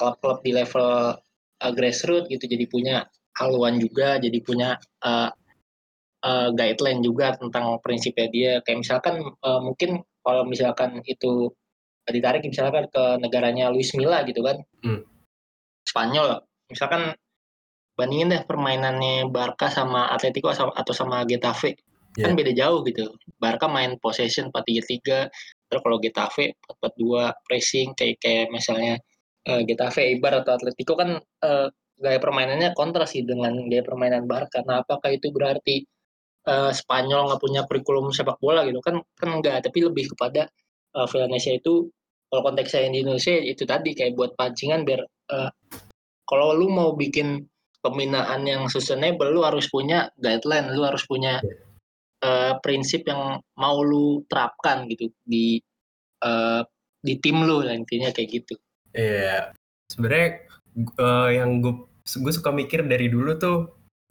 [0.00, 1.14] klub-klub di level
[1.60, 2.96] uh, grassroots gitu jadi punya
[3.36, 5.28] haluan juga jadi punya uh,
[6.24, 11.52] uh, guideline juga tentang prinsipnya dia kayak misalkan uh, mungkin kalau misalkan itu
[12.06, 15.04] ditarik misalkan ke negaranya Luis Milla gitu kan hmm.
[15.84, 16.40] Spanyol
[16.72, 17.14] misalkan
[17.96, 21.76] bandingin deh permainannya Barca sama Atletico atau sama Getafe
[22.16, 22.28] yeah.
[22.28, 25.28] kan beda jauh gitu Barca main possession 4-3-3
[25.66, 28.94] Terus kalau Getafe 4-4-2 pressing kayak kayak misalnya
[29.50, 34.60] uh, Getafe Eibar atau Atletico kan uh, gaya permainannya kontra sih dengan gaya permainan Barca.
[34.62, 35.82] Nah, apakah itu berarti
[36.46, 39.00] uh, Spanyol nggak punya kurikulum sepak bola gitu kan?
[39.16, 40.46] Kan enggak, tapi lebih kepada
[40.94, 41.88] uh, Valencia itu
[42.26, 45.00] kalau konteksnya di Indonesia itu tadi kayak buat pancingan biar
[45.30, 45.50] uh,
[46.26, 47.46] kalau lu mau bikin
[47.80, 51.38] pembinaan yang sustainable lu harus punya guideline, lu harus punya
[52.22, 55.60] uh, prinsip yang mau lu terapkan gitu di
[56.24, 56.62] uh,
[57.02, 58.54] di tim lu lah intinya kayak gitu.
[58.96, 59.42] Iya, yeah.
[59.92, 60.28] sebenarnya
[60.96, 61.74] uh, yang gue
[62.06, 63.58] gue suka mikir dari dulu tuh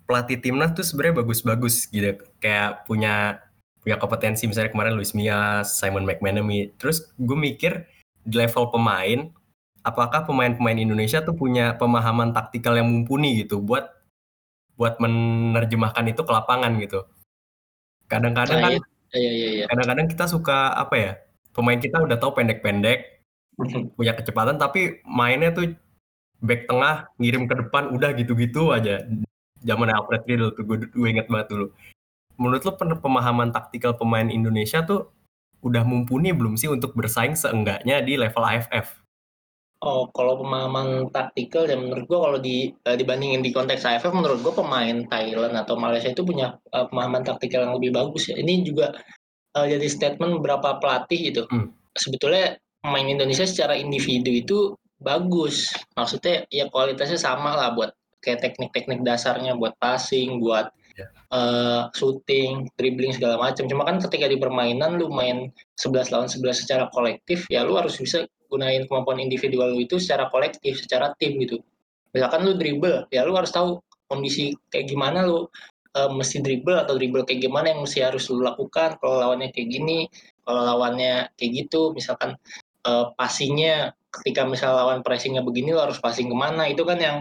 [0.05, 3.41] pelatih timnas tuh sebenarnya bagus-bagus gitu, kayak punya
[3.81, 6.73] punya kompetensi misalnya kemarin Luis Mia, Simon McManamy.
[6.77, 7.85] Terus gue mikir
[8.25, 9.29] di level pemain,
[9.85, 13.89] apakah pemain-pemain Indonesia tuh punya pemahaman taktikal yang mumpuni gitu buat
[14.75, 17.05] buat menerjemahkan itu ke lapangan gitu.
[18.05, 18.71] Kadang-kadang nah, kan
[19.17, 19.65] iya, iya, iya.
[19.71, 21.11] kadang-kadang kita suka apa ya,
[21.55, 23.23] pemain kita udah tahu pendek-pendek,
[23.95, 25.73] punya kecepatan tapi mainnya tuh
[26.43, 29.01] back tengah, ngirim ke depan, udah gitu-gitu aja.
[29.65, 31.67] Zaman Alfred Riedel tuh gue, gue inget banget dulu.
[32.35, 35.09] Menurut lo pemahaman taktikal pemain Indonesia tuh
[35.65, 39.04] udah mumpuni belum sih untuk bersaing seenggaknya di level AFF?
[39.85, 44.41] Oh, kalau pemahaman taktikal ya menurut gua kalau di uh, dibandingin di konteks AFF menurut
[44.41, 48.35] gua pemain Thailand atau Malaysia itu punya uh, pemahaman taktikal yang lebih bagus ya.
[48.41, 48.97] Ini juga
[49.53, 51.45] uh, jadi statement beberapa pelatih gitu.
[51.53, 51.69] Hmm.
[51.93, 54.57] Sebetulnya pemain Indonesia secara individu itu
[54.97, 55.69] bagus.
[55.93, 57.93] Maksudnya ya kualitasnya sama lah buat
[58.25, 60.73] kayak teknik-teknik dasarnya buat passing, buat.
[61.31, 63.67] Uh, shooting, dribbling segala macam.
[63.67, 67.99] Cuma kan ketika di permainan lu main 11 lawan 11 secara kolektif, ya lu harus
[67.99, 71.59] bisa gunain kemampuan individual lu itu secara kolektif, secara tim gitu.
[72.15, 75.49] Misalkan lu dribble, ya lu harus tahu kondisi kayak gimana lu
[75.97, 79.67] uh, mesti dribble atau dribble kayak gimana yang mesti harus lu lakukan kalau lawannya kayak
[79.67, 80.07] gini,
[80.47, 82.39] kalau lawannya kayak gitu, misalkan
[82.87, 87.17] uh, passingnya ketika misal lawan pressingnya begini lo harus passing ke mana itu kan yang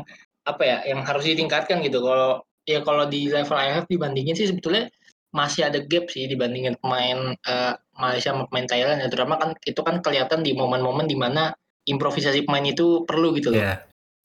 [0.47, 4.89] apa ya yang harus ditingkatkan gitu kalau ya kalau di level IMF dibandingin sih sebetulnya
[5.35, 9.81] masih ada gap sih dibandingin pemain uh, Malaysia sama pemain Thailand ya terutama kan itu
[9.83, 11.51] kan kelihatan di momen-momen di mana
[11.85, 13.61] improvisasi pemain itu perlu gitu loh.
[13.61, 13.79] Yeah.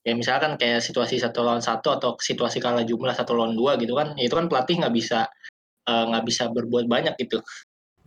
[0.07, 3.99] Ya misalkan kayak situasi satu lawan satu atau situasi kalah jumlah satu lawan dua gitu
[3.99, 5.27] kan, ya itu kan pelatih nggak bisa
[5.85, 7.43] eh, nggak uh, bisa berbuat banyak gitu.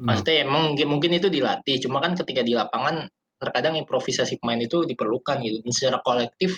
[0.00, 0.08] Hmm.
[0.08, 3.04] Maksudnya emang mungkin, mungkin itu dilatih, cuma kan ketika di lapangan
[3.36, 5.60] terkadang improvisasi pemain itu diperlukan gitu.
[5.60, 6.56] Dan secara kolektif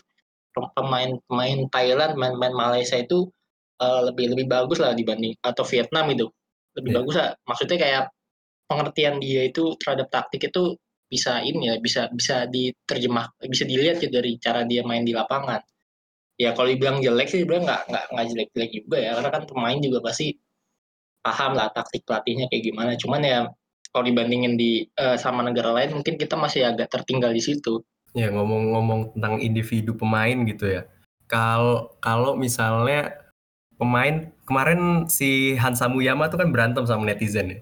[0.55, 3.27] pemain-pemain Thailand, pemain-pemain Malaysia itu
[3.81, 6.27] uh, lebih lebih bagus lah dibanding atau Vietnam itu.
[6.79, 6.99] Lebih yeah.
[7.01, 7.31] bagus lah.
[7.47, 8.03] Maksudnya kayak
[8.67, 14.11] pengertian dia itu terhadap taktik itu bisa ini ya bisa bisa diterjemah bisa dilihat gitu
[14.11, 15.63] dari cara dia main di lapangan.
[16.35, 19.11] Ya kalau dibilang jelek sih sebenarnya nggak nggak nggak jelek jelek juga ya.
[19.19, 20.35] Karena kan pemain juga pasti
[21.23, 22.93] paham lah taktik pelatihnya kayak gimana.
[22.99, 23.39] Cuman ya
[23.95, 27.79] kalau dibandingin di uh, sama negara lain mungkin kita masih agak tertinggal di situ.
[28.15, 30.83] Ya ngomong-ngomong tentang individu pemain gitu ya.
[31.31, 33.24] Kalau kalau misalnya
[33.77, 37.61] pemain kemarin si Hansa Muyama tuh kan berantem sama netizen ya.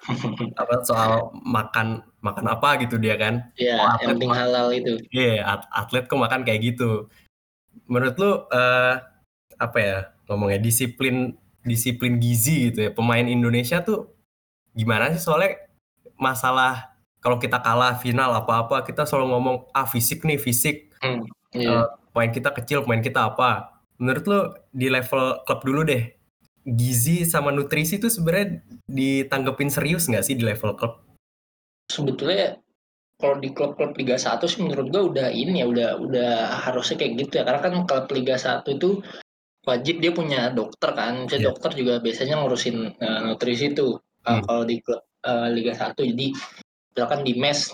[0.60, 3.52] apa soal makan makan apa gitu dia kan?
[3.60, 4.96] Iya, oh, yang penting halal itu.
[5.12, 7.12] Iya, yeah, atlet kok makan kayak gitu.
[7.84, 8.96] Menurut lu uh,
[9.60, 14.08] apa ya ngomongnya disiplin disiplin gizi gitu ya pemain Indonesia tuh
[14.72, 15.60] gimana sih soalnya
[16.16, 21.84] masalah kalau kita kalah final apa-apa kita selalu ngomong ah fisik nih fisik hmm, yeah.
[21.84, 24.40] uh, pemain kita kecil pemain kita apa menurut lo
[24.72, 26.02] di level klub dulu deh
[26.64, 31.00] gizi sama nutrisi itu sebenarnya ditanggepin serius nggak sih di level klub?
[31.88, 32.60] Sebetulnya
[33.20, 36.32] kalau di klub-klub Liga 1 sih menurut gue udah ini ya udah udah
[36.68, 37.44] harusnya kayak gitu ya.
[37.44, 39.04] Karena kan klub Liga 1 itu
[39.68, 41.48] wajib dia punya dokter kan, jadi yeah.
[41.52, 46.26] dokter juga biasanya ngurusin uh, nutrisi itu uh, kalau di klub uh, Liga 1 jadi
[46.96, 47.68] misalkan di mes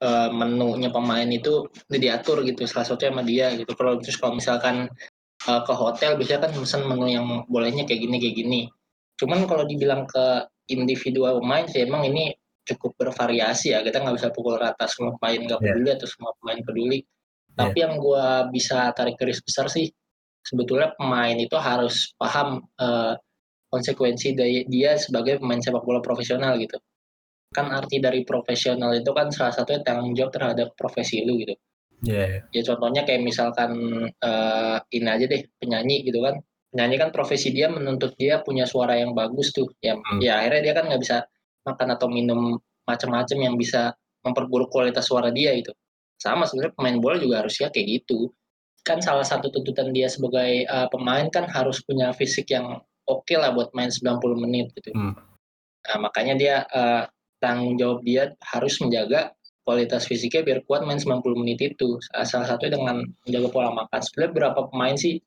[0.00, 3.72] uh, menunya pemain itu udah diatur gitu salah satunya sama dia gitu.
[3.76, 4.88] Kalau terus kalau misalkan
[5.48, 8.60] uh, ke hotel biasanya kan pesan menu yang bolehnya kayak gini kayak gini
[9.18, 12.36] cuman kalau dibilang ke individual pemain sih emang ini
[12.68, 15.66] cukup bervariasi ya kita nggak bisa pukul rata semua pemain nggak iya.
[15.72, 15.96] peduli yeah.
[15.96, 16.98] atau semua pemain peduli
[17.56, 17.84] tapi yeah.
[17.88, 19.88] yang gue bisa tarik garis besar sih
[20.44, 23.16] sebetulnya pemain itu harus paham uh,
[23.72, 26.76] konsekuensi dari dia sebagai pemain sepak bola profesional gitu
[27.48, 31.56] kan arti dari profesional itu kan salah satunya tanggung jawab terhadap profesi lu gitu
[32.04, 32.46] Yeah.
[32.54, 33.70] Ya contohnya kayak misalkan
[34.22, 36.38] uh, ini aja deh penyanyi gitu kan.
[36.70, 39.66] Penyanyi kan profesi dia menuntut dia punya suara yang bagus tuh.
[39.82, 40.20] Ya, hmm.
[40.22, 41.16] ya akhirnya dia kan nggak bisa
[41.66, 45.72] makan atau minum macam-macam yang bisa memperburuk kualitas suara dia itu.
[46.18, 48.30] Sama sebenarnya pemain bola juga harusnya kayak gitu.
[48.86, 53.36] Kan salah satu tuntutan dia sebagai uh, pemain kan harus punya fisik yang oke okay
[53.40, 54.92] lah buat main 90 menit gitu.
[54.94, 55.16] Hmm.
[55.88, 57.08] Nah, makanya dia uh,
[57.40, 59.32] tanggung jawab dia harus menjaga
[59.68, 62.00] kualitas fisiknya biar kuat main 90 menit itu.
[62.24, 64.00] Salah satu dengan menjaga pola makan.
[64.00, 65.20] Sebenarnya berapa pemain sih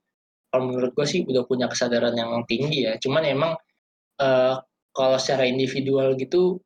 [0.50, 2.98] kalau menurut gue sih udah punya kesadaran yang tinggi ya.
[2.98, 3.54] Cuman emang
[4.18, 4.58] uh,
[4.98, 6.58] kalau secara individual gitu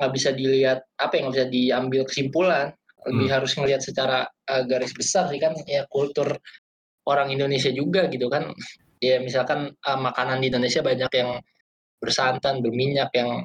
[0.00, 2.72] nggak bisa dilihat apa yang bisa diambil kesimpulan.
[3.04, 3.36] Lebih hmm.
[3.36, 6.32] harus ngelihat secara uh, garis besar sih kan ya kultur
[7.04, 8.56] orang Indonesia juga gitu kan.
[9.04, 11.44] Ya misalkan uh, makanan di Indonesia banyak yang
[12.00, 13.44] bersantan, berminyak yang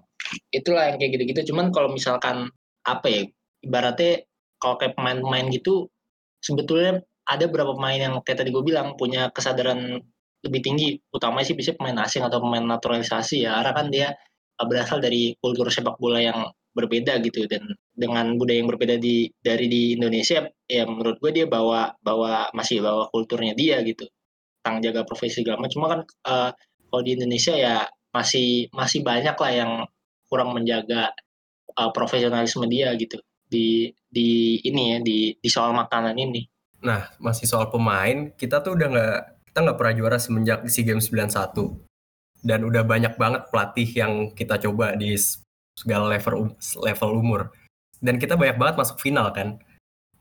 [0.55, 1.51] itulah yang kayak gitu-gitu.
[1.51, 2.47] Cuman kalau misalkan
[2.87, 3.21] apa ya
[3.61, 4.25] ibaratnya
[4.61, 5.89] kalau kayak pemain-pemain gitu
[6.41, 10.01] sebetulnya ada beberapa pemain yang kayak tadi gue bilang punya kesadaran
[10.41, 10.89] lebih tinggi.
[11.13, 13.61] Utamanya sih bisa pemain asing atau pemain naturalisasi ya.
[13.61, 14.07] Karena kan dia
[14.61, 17.45] berasal dari kultur sepak bola yang berbeda gitu.
[17.45, 22.49] Dan dengan budaya yang berbeda di dari di Indonesia ya menurut gue dia bawa bawa
[22.57, 24.09] masih bawa kulturnya dia gitu.
[24.61, 26.51] Tentang jaga profesi segala cuma kan uh,
[26.89, 29.71] kalau di Indonesia ya masih masih banyak lah yang
[30.27, 31.15] kurang menjaga
[31.79, 33.17] uh, profesionalisme dia gitu
[33.51, 36.47] di di ini ya di di soal makanan ini.
[36.81, 39.17] Nah, masih soal pemain, kita tuh udah nggak
[39.51, 41.77] kita nggak pernah juara semenjak SEA Games 91.
[42.41, 45.13] Dan udah banyak banget pelatih yang kita coba di
[45.77, 47.41] segala level level umur.
[48.01, 49.61] Dan kita banyak banget masuk final kan.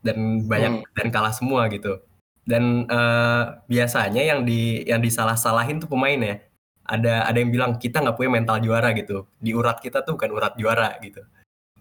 [0.05, 0.93] Dan banyak hmm.
[0.93, 1.97] dan kalah semua gitu.
[2.45, 6.37] Dan uh, biasanya yang di yang disalah-salahin tuh pemain ya.
[6.85, 9.25] Ada ada yang bilang kita nggak punya mental juara gitu.
[9.41, 11.25] Di urat kita tuh bukan urat juara gitu.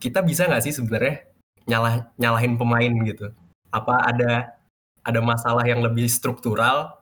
[0.00, 1.29] Kita bisa nggak sih sebenarnya
[1.68, 3.32] nyalah nyalahin pemain gitu?
[3.72, 4.56] Apa ada
[5.04, 7.00] ada masalah yang lebih struktural?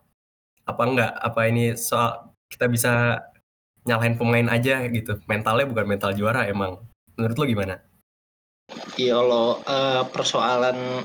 [0.64, 1.12] Apa enggak?
[1.18, 3.23] Apa ini soal kita bisa
[3.85, 5.21] nyalahin pemain aja gitu.
[5.29, 6.83] Mentalnya bukan mental juara emang.
[7.16, 7.75] Menurut lo gimana?
[9.01, 11.03] Iya kalau uh, persoalan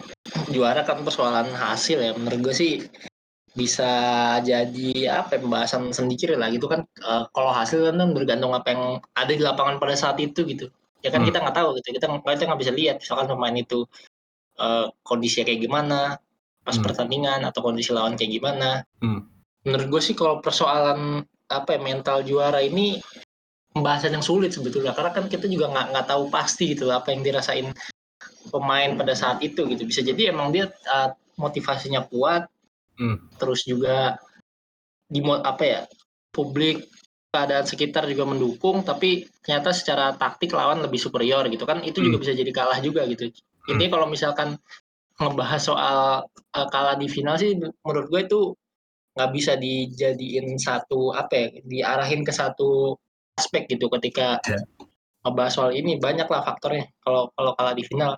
[0.52, 2.12] juara kan persoalan hasil ya.
[2.18, 2.74] Menurut gue sih
[3.54, 3.89] bisa
[4.42, 8.84] jadi apa ya, pembahasan sendiri lah gitu kan uh, kalau hasil kan bergantung apa yang
[9.13, 11.28] ada di lapangan pada saat itu gitu ya kan hmm.
[11.30, 13.84] kita nggak tahu gitu kita kita nggak bisa lihat misalkan pemain itu
[14.58, 16.00] uh, kondisinya kayak gimana
[16.63, 16.86] pas hmm.
[16.88, 19.22] pertandingan atau kondisi lawan kayak gimana hmm.
[19.68, 23.04] menurut gue sih kalau persoalan apa ya mental juara ini
[23.76, 27.22] pembahasan yang sulit sebetulnya karena kan kita juga nggak nggak tahu pasti gitu apa yang
[27.22, 27.68] dirasain
[28.48, 32.48] pemain pada saat itu gitu bisa jadi emang dia uh, motivasinya kuat
[32.96, 33.36] hmm.
[33.42, 34.16] terus juga
[35.12, 35.82] di apa ya
[36.32, 36.88] publik
[37.34, 42.06] keadaan sekitar juga mendukung tapi ternyata secara taktik lawan lebih superior gitu kan itu hmm.
[42.13, 43.74] juga bisa jadi kalah juga gitu hmm.
[43.74, 44.50] intinya kalau misalkan
[45.17, 45.98] ngebahas soal
[46.30, 48.41] uh, kalah di final sih menurut gue itu
[49.17, 52.98] nggak bisa dijadiin satu apa ya diarahin ke satu
[53.34, 54.62] aspek gitu ketika yeah.
[55.26, 58.13] ngebahas soal ini banyak lah faktornya kalau kalau kalah di final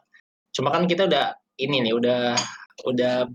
[0.52, 2.36] cuma kan kita udah ini nih udah
[2.84, 3.28] udah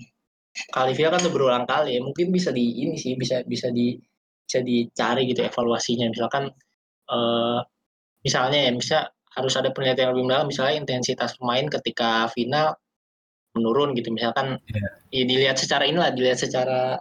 [0.50, 3.96] Kalivia kan tuh berulang kali ya mungkin bisa di ini sih bisa bisa di
[4.50, 6.10] bisa dicari gitu evaluasinya.
[6.10, 6.50] Misalkan
[7.06, 7.62] uh,
[8.26, 8.98] misalnya ya bisa
[9.30, 12.74] harus ada penelitian lebih mendalam misalnya intensitas pemain ketika final
[13.54, 14.10] menurun gitu.
[14.10, 14.90] Misalkan yeah.
[15.14, 16.98] ya dilihat secara inilah dilihat secara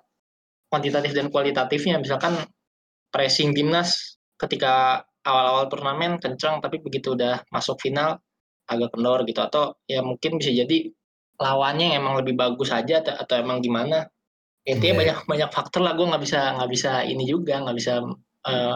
[0.70, 1.98] kuantitatif dan kualitatifnya.
[1.98, 2.38] Misalkan
[3.10, 8.22] pressing timnas ketika awal-awal turnamen kencang tapi begitu udah masuk final
[8.70, 9.42] agak kendor gitu.
[9.42, 10.94] Atau ya mungkin bisa jadi
[11.42, 14.06] lawannya yang emang lebih bagus aja atau, atau emang gimana
[14.68, 15.00] intinya yeah.
[15.02, 18.04] banyak banyak faktor lah gue nggak bisa nggak bisa ini juga nggak bisa
[18.46, 18.76] uh,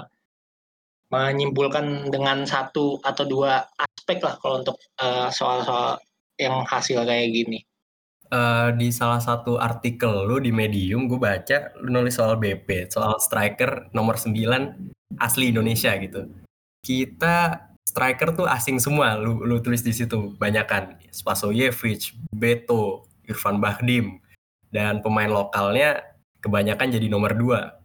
[1.13, 6.01] menyimpulkan dengan satu atau dua aspek lah kalau untuk uh, soal-soal
[6.41, 7.61] yang hasil kayak gini.
[8.33, 13.21] Uh, di salah satu artikel lu di Medium gue baca lu nulis soal BP, soal
[13.21, 14.33] striker nomor 9
[15.21, 16.25] asli Indonesia gitu.
[16.81, 23.61] Kita striker tuh asing semua lu lu tulis di situ banyak kan Spasojevic, Beto, Irfan
[23.61, 24.22] Bahdim
[24.73, 26.01] dan pemain lokalnya
[26.41, 27.77] kebanyakan jadi nomor dua.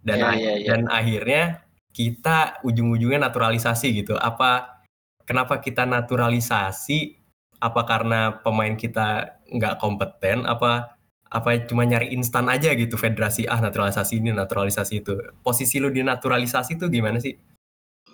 [0.00, 0.66] Dan ya, ya, ya.
[0.72, 4.16] dan akhirnya kita ujung-ujungnya naturalisasi gitu.
[4.16, 4.82] Apa
[5.28, 7.20] kenapa kita naturalisasi?
[7.60, 10.48] Apa karena pemain kita nggak kompeten?
[10.48, 10.96] Apa
[11.34, 15.14] apa cuma nyari instan aja gitu federasi ah naturalisasi ini naturalisasi itu.
[15.40, 17.36] Posisi lu di naturalisasi itu gimana sih?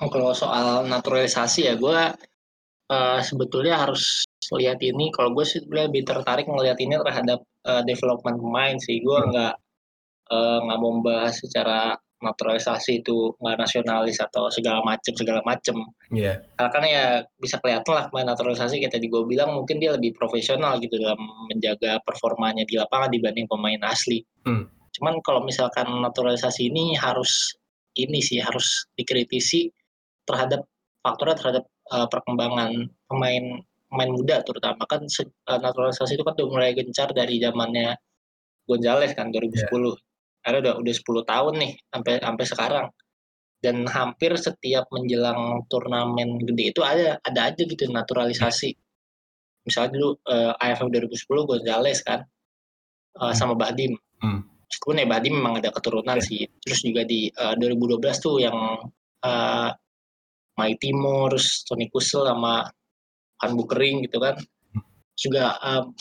[0.01, 2.01] Oh, kalau soal naturalisasi ya gue
[2.91, 5.15] uh, sebetulnya harus lihat ini.
[5.15, 8.99] Kalau gue sih lebih tertarik ngelihat ini terhadap uh, development pemain sih.
[9.01, 9.29] Gue hmm.
[9.31, 9.55] nggak
[10.35, 15.73] uh, nggak mau membahas secara naturalisasi itu nggak nasionalis atau segala macem segala macem.
[16.13, 16.45] Yeah.
[16.61, 17.05] Karena kan ya
[17.41, 21.17] bisa kelihatan lah pemain naturalisasi kita di gue bilang mungkin dia lebih profesional gitu dalam
[21.49, 24.21] menjaga performanya di lapangan dibanding pemain asli.
[24.45, 24.69] Hmm.
[24.93, 27.57] Cuman kalau misalkan naturalisasi ini harus
[27.97, 29.73] ini sih harus dikritisi
[30.29, 30.69] terhadap
[31.01, 33.45] faktornya terhadap uh, perkembangan pemain
[33.91, 37.99] pemain muda terutama kan uh, naturalisasi itu kan udah mulai gencar dari zamannya
[38.71, 39.67] Gonzales kan 2010.
[39.67, 39.99] Yeah.
[40.47, 42.87] Ada udah udah 10 tahun nih sampai sampai sekarang.
[43.61, 48.73] Dan hampir setiap menjelang turnamen gede itu ada ada aja gitu naturalisasi.
[49.69, 52.25] Misalnya dulu uh, AFF 2010 Gonzales kan
[53.21, 53.93] uh, sama Bahdim.
[54.23, 54.47] Hmm.
[54.71, 56.25] Meskipun ya Bahdim memang ada keturunan yeah.
[56.25, 56.41] sih.
[56.65, 58.57] Terus juga di uh, 2012 tuh yang
[59.27, 59.71] uh,
[60.61, 61.33] Mai Timur,
[61.65, 62.69] Tony Kusel sama
[63.41, 64.37] Han Bukering gitu kan.
[65.17, 65.97] Juga um,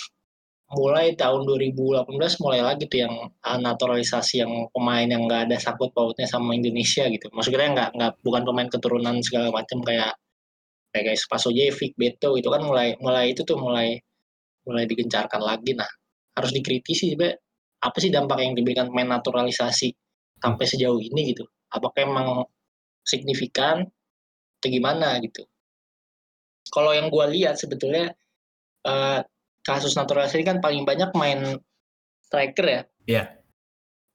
[0.70, 2.06] mulai tahun 2018
[2.46, 7.08] mulai lagi tuh yang uh, naturalisasi yang pemain yang nggak ada sangkut pautnya sama Indonesia
[7.10, 7.32] gitu.
[7.34, 10.14] Maksudnya nggak nggak bukan pemain keturunan segala macam kayak
[10.94, 13.98] kayak guys Spasojevic, Beto itu kan mulai mulai itu tuh mulai
[14.68, 15.74] mulai digencarkan lagi.
[15.74, 15.90] Nah
[16.38, 17.34] harus dikritisi juga
[17.80, 19.90] apa sih dampak yang diberikan pemain naturalisasi
[20.38, 21.50] sampai sejauh ini gitu.
[21.74, 22.28] Apakah emang
[23.02, 23.90] signifikan
[24.60, 25.48] atau gimana gitu.
[26.70, 28.12] Kalau yang gue lihat sebetulnya
[28.86, 29.24] uh,
[29.64, 31.58] kasus naturalisasi kan paling banyak main
[32.28, 32.82] striker ya.
[33.08, 33.16] Iya.
[33.16, 33.28] Yeah.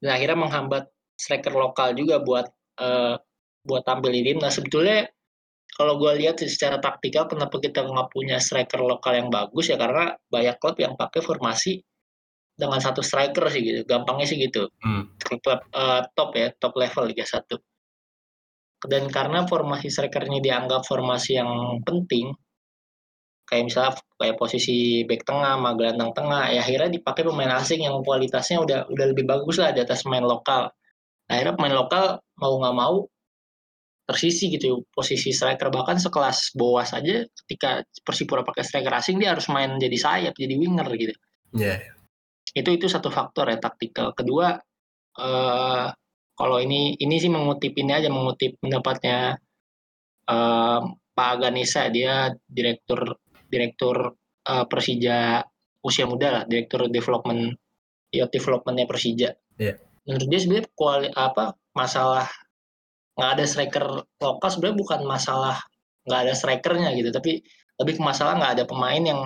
[0.04, 0.84] Dan akhirnya menghambat
[1.16, 2.46] striker lokal juga buat
[2.78, 3.16] uh,
[3.64, 4.38] buat tampil di tim.
[4.44, 5.08] Nah sebetulnya
[5.74, 10.14] kalau gue lihat secara taktikal kenapa kita nggak punya striker lokal yang bagus ya karena
[10.30, 11.82] banyak klub yang pakai formasi
[12.54, 15.18] dengan satu striker sih gitu gampangnya sih gitu hmm.
[15.18, 17.50] klub uh, top ya top level Liga 1
[18.88, 22.36] dan karena formasi strikernya dianggap formasi yang penting
[23.44, 28.00] kayak misalnya kayak posisi back tengah sama gelandang tengah ya akhirnya dipakai pemain asing yang
[28.00, 30.72] kualitasnya udah udah lebih bagus lah di atas pemain lokal.
[31.28, 32.04] Nah, akhirnya pemain lokal
[32.40, 32.96] mau nggak mau
[34.04, 35.68] tersisi gitu posisi striker.
[35.68, 40.54] Bahkan sekelas Boas aja ketika Persipura pakai striker asing dia harus main jadi sayap jadi
[40.56, 41.14] winger gitu.
[41.54, 41.78] Yeah.
[42.54, 44.14] itu itu satu faktor ya taktikal.
[44.14, 44.54] Kedua
[45.18, 45.86] eh,
[46.34, 49.38] kalau ini ini sih mengutip ini aja mengutip pendapatnya
[50.26, 50.80] uh,
[51.14, 54.18] Pak Aganisa dia direktur direktur
[54.50, 55.46] uh, Persija
[55.84, 57.54] usia muda lah direktur development
[58.10, 59.30] ya developmentnya Persija.
[59.58, 59.78] Yeah.
[60.04, 62.26] Menurut dia sebenarnya kuali apa masalah
[63.14, 63.86] nggak ada striker
[64.18, 65.56] lokal sebenarnya bukan masalah
[66.04, 67.40] nggak ada strikernya gitu tapi
[67.78, 69.20] lebih ke masalah nggak ada pemain yang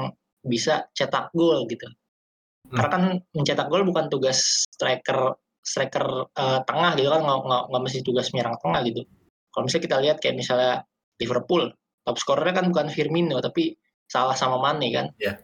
[0.45, 2.77] bisa cetak gol gitu hmm.
[2.77, 3.03] karena kan
[3.33, 5.37] mencetak gol bukan tugas striker
[5.69, 9.05] striker uh, tengah gitu kan nggak nggak mesti tugas menyerang tengah gitu
[9.53, 10.75] kalau misalnya kita lihat kayak misalnya
[11.21, 11.69] Liverpool
[12.09, 13.77] top skornya kan bukan Firmino tapi
[14.09, 15.37] salah sama Mane kan yeah.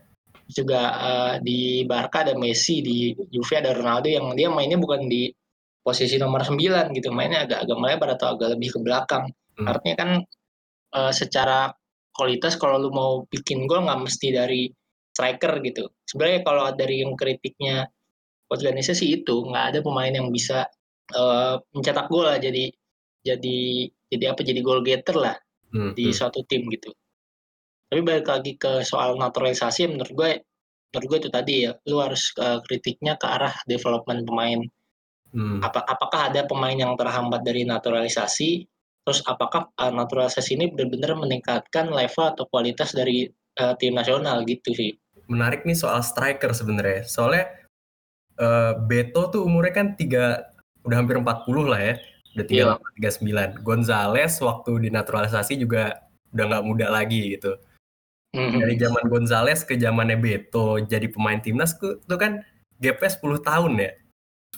[0.49, 5.29] juga uh, di Barca ada Messi di Juve ada Ronaldo yang dia mainnya bukan di
[5.85, 9.29] posisi nomor 9 gitu mainnya agak agak melebar atau agak lebih ke belakang
[9.61, 9.69] hmm.
[9.69, 10.11] artinya kan
[10.97, 11.69] uh, secara
[12.15, 14.63] kualitas kalau lu mau bikin gol nggak mesti dari
[15.13, 17.85] striker gitu sebenarnya kalau dari yang kritiknya
[18.51, 20.69] Ganesha sih itu nggak ada pemain yang bisa
[21.17, 22.71] uh, mencetak gol lah jadi
[23.25, 23.59] jadi
[24.13, 25.37] jadi apa jadi goal getter lah
[25.75, 25.97] hmm.
[25.99, 26.15] di hmm.
[26.15, 26.93] suatu tim gitu
[27.91, 30.31] tapi balik lagi ke soal naturalisasi menurut gue
[30.95, 34.63] menurut gue itu tadi ya lu harus uh, kritiknya ke arah development pemain
[35.35, 35.59] Hmm.
[35.59, 38.63] Apa, apakah ada pemain yang terhambat dari naturalisasi?
[39.05, 43.27] Terus apakah uh, naturalisasi ini benar-benar meningkatkan level atau kualitas dari
[43.59, 44.95] uh, tim nasional gitu sih?
[45.27, 47.03] Menarik nih soal striker sebenarnya.
[47.05, 47.51] Soalnya
[48.39, 50.55] uh, Beto tuh umurnya kan tiga
[50.85, 51.95] udah hampir 40 lah ya.
[52.35, 52.65] Udah tiga
[52.99, 53.49] tiga sembilan.
[53.63, 56.05] Gonzales waktu dinaturalisasi juga
[56.35, 57.55] udah nggak muda lagi gitu.
[58.35, 58.59] Hmm.
[58.59, 62.43] Dari zaman Gonzales ke zamannya Beto jadi pemain timnas tuh kan
[62.83, 63.93] gapnya 10 tahun ya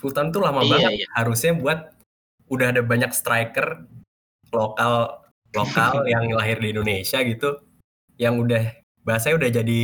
[0.00, 0.92] 10 tahun tuh lama iya, banget.
[1.00, 1.06] Iya.
[1.16, 1.78] Harusnya buat
[2.52, 3.84] udah ada banyak striker
[4.52, 5.24] lokal
[5.56, 7.58] lokal yang lahir di Indonesia gitu
[8.20, 9.82] yang udah bahasanya udah jadi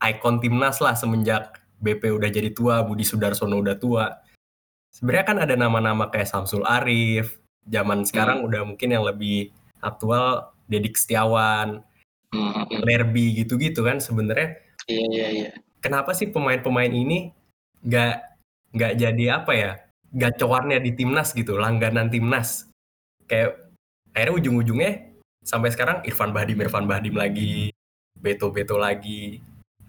[0.00, 4.06] ikon timnas lah semenjak BP udah jadi tua, Budi Sudarsono udah tua.
[4.92, 8.46] Sebenarnya kan ada nama-nama kayak Samsul Arif, zaman sekarang hmm.
[8.46, 9.50] udah mungkin yang lebih
[9.80, 11.80] aktual Dedik Setiawan,
[12.30, 12.84] hmm.
[12.84, 14.60] Lerby gitu-gitu kan sebenarnya.
[14.86, 15.50] Iya iya iya.
[15.80, 17.32] Kenapa sih pemain-pemain ini
[17.80, 18.14] nggak
[18.76, 19.72] nggak jadi apa ya
[20.12, 22.68] gacoannya di timnas gitu langganan timnas
[23.24, 23.56] kayak
[24.12, 24.92] akhirnya ujung-ujungnya
[25.46, 27.70] sampai sekarang Irfan Bahdim Irfan Bahdim lagi
[28.18, 29.40] Beto Beto lagi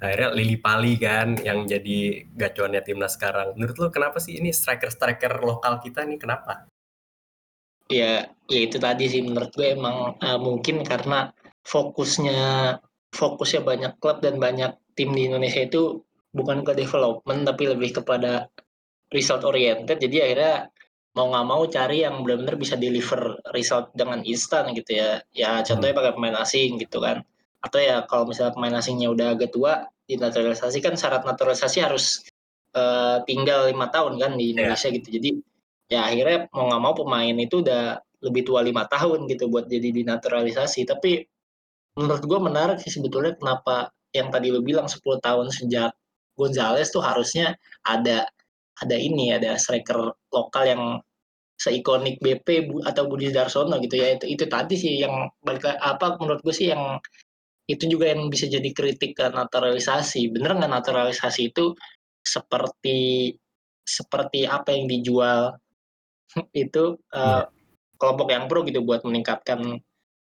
[0.01, 3.53] akhirnya Lili Pali kan yang jadi gacuannya timnas sekarang.
[3.53, 6.65] Menurut lo kenapa sih ini striker striker lokal kita nih kenapa?
[7.85, 11.29] Ya ya itu tadi sih menurut gue emang uh, mungkin karena
[11.61, 12.41] fokusnya
[13.13, 16.01] fokusnya banyak klub dan banyak tim di Indonesia itu
[16.33, 18.49] bukan ke development tapi lebih kepada
[19.13, 20.01] result oriented.
[20.01, 20.73] Jadi akhirnya
[21.13, 25.21] mau nggak mau cari yang benar-benar bisa deliver result dengan instan gitu ya.
[25.29, 27.21] Ya contohnya pakai pemain asing gitu kan
[27.61, 32.25] atau ya kalau misalnya pemain asingnya udah agak tua dinaturalisasi kan syarat naturalisasi harus
[32.73, 34.51] uh, tinggal lima tahun kan di iya.
[34.57, 34.95] Indonesia yeah.
[34.97, 35.29] gitu jadi
[35.91, 39.91] ya akhirnya mau nggak mau pemain itu udah lebih tua lima tahun gitu buat jadi
[39.91, 41.25] dinaturalisasi tapi
[41.97, 45.91] menurut gue menarik sih sebetulnya kenapa yang tadi lo bilang 10 tahun sejak
[46.35, 48.27] Gonzales tuh harusnya ada
[48.79, 50.83] ada ini ada striker lokal yang
[51.59, 56.41] seikonik BP atau Budi Darsono gitu ya itu itu tadi sih yang balik apa menurut
[56.41, 56.97] gue sih yang
[57.71, 60.29] itu juga yang bisa jadi kritik ke naturalisasi.
[60.31, 61.73] Bener nggak naturalisasi itu
[62.21, 63.31] seperti
[63.81, 65.55] seperti apa yang dijual?
[66.55, 67.43] Itu uh,
[67.99, 69.81] kelompok yang pro gitu buat meningkatkan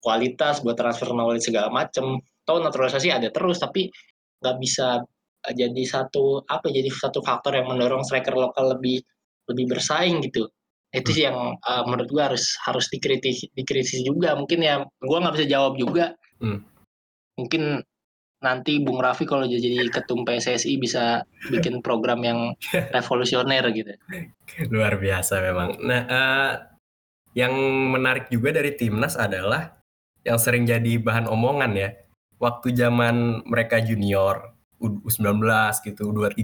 [0.00, 2.20] kualitas buat transfer knowledge segala macem.
[2.48, 3.92] Tahu naturalisasi ada terus tapi
[4.40, 5.04] nggak bisa
[5.48, 9.00] Eh, jadi satu apa jadi satu faktor yang mendorong striker lokal lebih
[9.48, 10.44] lebih bersaing gitu.
[10.90, 14.36] Itu sih yang uh, menurut gua harus harus dikritis dikritis juga.
[14.36, 16.12] Mungkin ya gua nggak bisa jawab juga.
[16.42, 16.60] Hmm.
[17.40, 17.80] Mungkin
[18.40, 22.56] nanti Bung Raffi kalau jadi ketum PSSI bisa bikin program yang
[22.96, 23.92] revolusioner gitu
[24.72, 26.50] luar biasa memang nah uh,
[27.36, 27.52] yang
[27.92, 29.76] menarik juga dari timnas adalah
[30.24, 31.90] yang sering jadi bahan omongan ya
[32.40, 35.44] waktu zaman mereka junior U19
[35.84, 36.40] gitu, U23,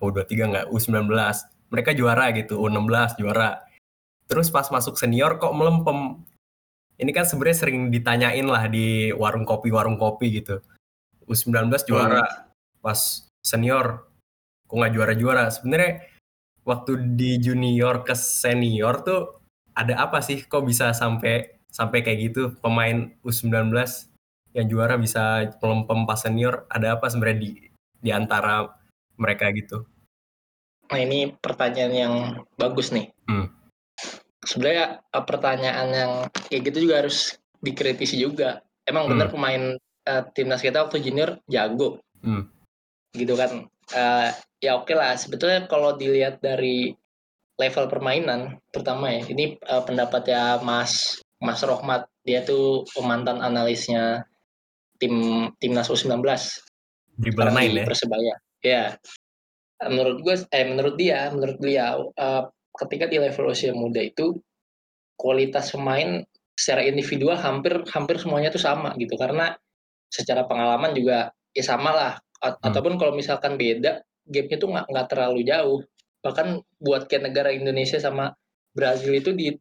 [0.00, 1.12] oh U23 enggak, U19.
[1.68, 3.60] Mereka juara gitu, U16 juara.
[4.24, 6.24] Terus pas masuk senior kok melempem.
[6.94, 10.62] Ini kan sebenarnya sering ditanyain lah di warung kopi-warung kopi gitu.
[11.26, 12.84] U19 juara, hmm.
[12.84, 12.98] pas
[13.42, 14.06] senior
[14.68, 15.50] kok nggak juara-juara.
[15.50, 16.06] Sebenarnya
[16.62, 19.42] waktu di junior ke senior tuh
[19.74, 23.74] ada apa sih kok bisa sampai sampai kayak gitu pemain U19
[24.54, 27.50] yang juara bisa melempem pas senior ada apa sebenarnya di
[27.98, 28.70] di antara
[29.18, 29.82] mereka gitu?
[30.92, 32.14] Nah ini pertanyaan yang
[32.54, 33.10] bagus nih.
[33.26, 33.50] Hmm.
[34.54, 36.12] Sebenarnya eh, pertanyaan yang
[36.46, 38.62] kayak gitu juga harus dikritisi juga.
[38.86, 39.12] Emang hmm.
[39.16, 39.62] benar pemain
[40.04, 42.44] uh, timnas kita waktu junior jago, hmm.
[43.16, 43.66] gitu kan?
[43.90, 44.28] Uh,
[44.60, 45.16] ya oke okay lah.
[45.16, 46.92] Sebetulnya kalau dilihat dari
[47.56, 49.24] level permainan terutama ya.
[49.24, 52.06] Ini uh, pendapatnya Mas Mas Rohmat.
[52.24, 54.24] Dia tuh mantan analisnya
[55.00, 56.24] tim timnas U19
[57.18, 57.84] di ya?
[57.86, 58.34] Persebaya.
[58.64, 58.84] Ya.
[59.84, 64.34] Menurut gue eh menurut dia, menurut beliau uh, ketika di level usia muda itu
[65.14, 69.14] kualitas pemain secara individual hampir hampir semuanya tuh sama gitu.
[69.14, 69.54] Karena
[70.10, 72.12] secara pengalaman juga ya sama lah.
[72.42, 72.66] A hmm.
[72.66, 75.80] ataupun kalau misalkan beda gapnya tuh nggak nggak terlalu jauh.
[76.24, 76.46] Bahkan
[76.80, 78.34] buat kayak negara Indonesia sama
[78.74, 79.54] Brazil itu di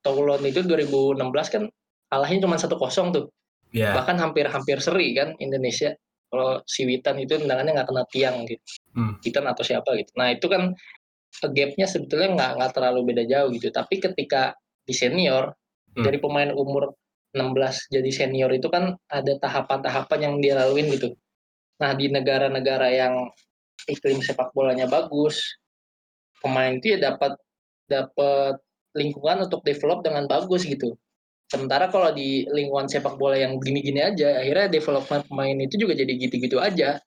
[0.00, 1.20] Toulon itu 2016
[1.52, 1.62] kan
[2.08, 3.26] kalahnya cuma satu kosong tuh.
[3.70, 3.94] Yeah.
[3.94, 5.94] bahkan hampir-hampir seri kan Indonesia.
[6.30, 8.62] Kalau si Witan itu tendangannya nggak kena tiang gitu.
[8.94, 9.18] Hmm.
[9.22, 10.10] Witan atau siapa gitu.
[10.14, 10.74] Nah itu kan
[11.38, 14.52] gapnya sebetulnya nggak nggak terlalu beda jauh gitu tapi ketika
[14.84, 15.54] di senior
[15.94, 16.04] hmm.
[16.04, 16.90] dari pemain umur
[17.30, 21.14] 16 jadi senior itu kan ada tahapan-tahapan yang dia laluin gitu.
[21.78, 23.30] Nah di negara-negara yang
[23.86, 25.38] iklim sepak bolanya bagus,
[26.42, 27.38] pemain itu ya dapat
[27.86, 28.58] dapat
[28.98, 30.98] lingkungan untuk develop dengan bagus gitu.
[31.50, 36.12] Sementara kalau di lingkungan sepak bola yang gini-gini aja, akhirnya development pemain itu juga jadi
[36.14, 36.98] gitu-gitu aja.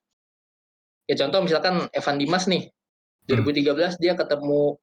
[1.03, 2.71] Ya contoh misalkan Evan Dimas nih,
[3.27, 3.99] 2013 hmm.
[4.01, 4.75] dia ketemu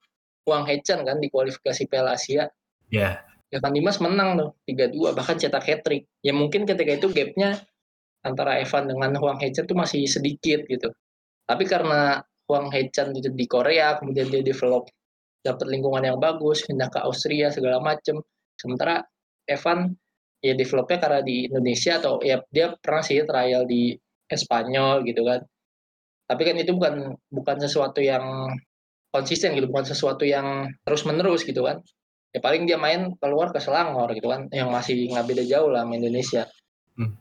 [0.48, 2.48] Wang Hechan kan di kualifikasi Piala Asia.
[2.88, 3.20] Yeah.
[3.50, 6.06] Evan Dimas menang tuh 3-2 bahkan cetak hat trick.
[6.22, 7.58] Ya mungkin ketika itu gapnya
[8.22, 10.92] antara Evan dengan Huang Hechan tuh masih sedikit gitu.
[11.48, 14.86] Tapi karena Huang Hechan itu di Korea, kemudian dia develop
[15.40, 18.22] dapat lingkungan yang bagus, pindah ke Austria segala macem.
[18.54, 19.02] Sementara
[19.48, 19.90] Evan
[20.40, 23.96] ya developnya karena di Indonesia atau ya dia pernah sih trial di
[24.30, 25.40] Espanyol gitu kan.
[26.30, 28.46] Tapi kan itu bukan bukan sesuatu yang
[29.10, 31.82] konsisten gitu, bukan sesuatu yang terus menerus gitu kan.
[32.30, 35.82] Ya paling dia main keluar ke Selangor gitu kan yang masih nggak beda jauh lah
[35.82, 36.46] sama Indonesia.
[36.94, 37.14] Hmm.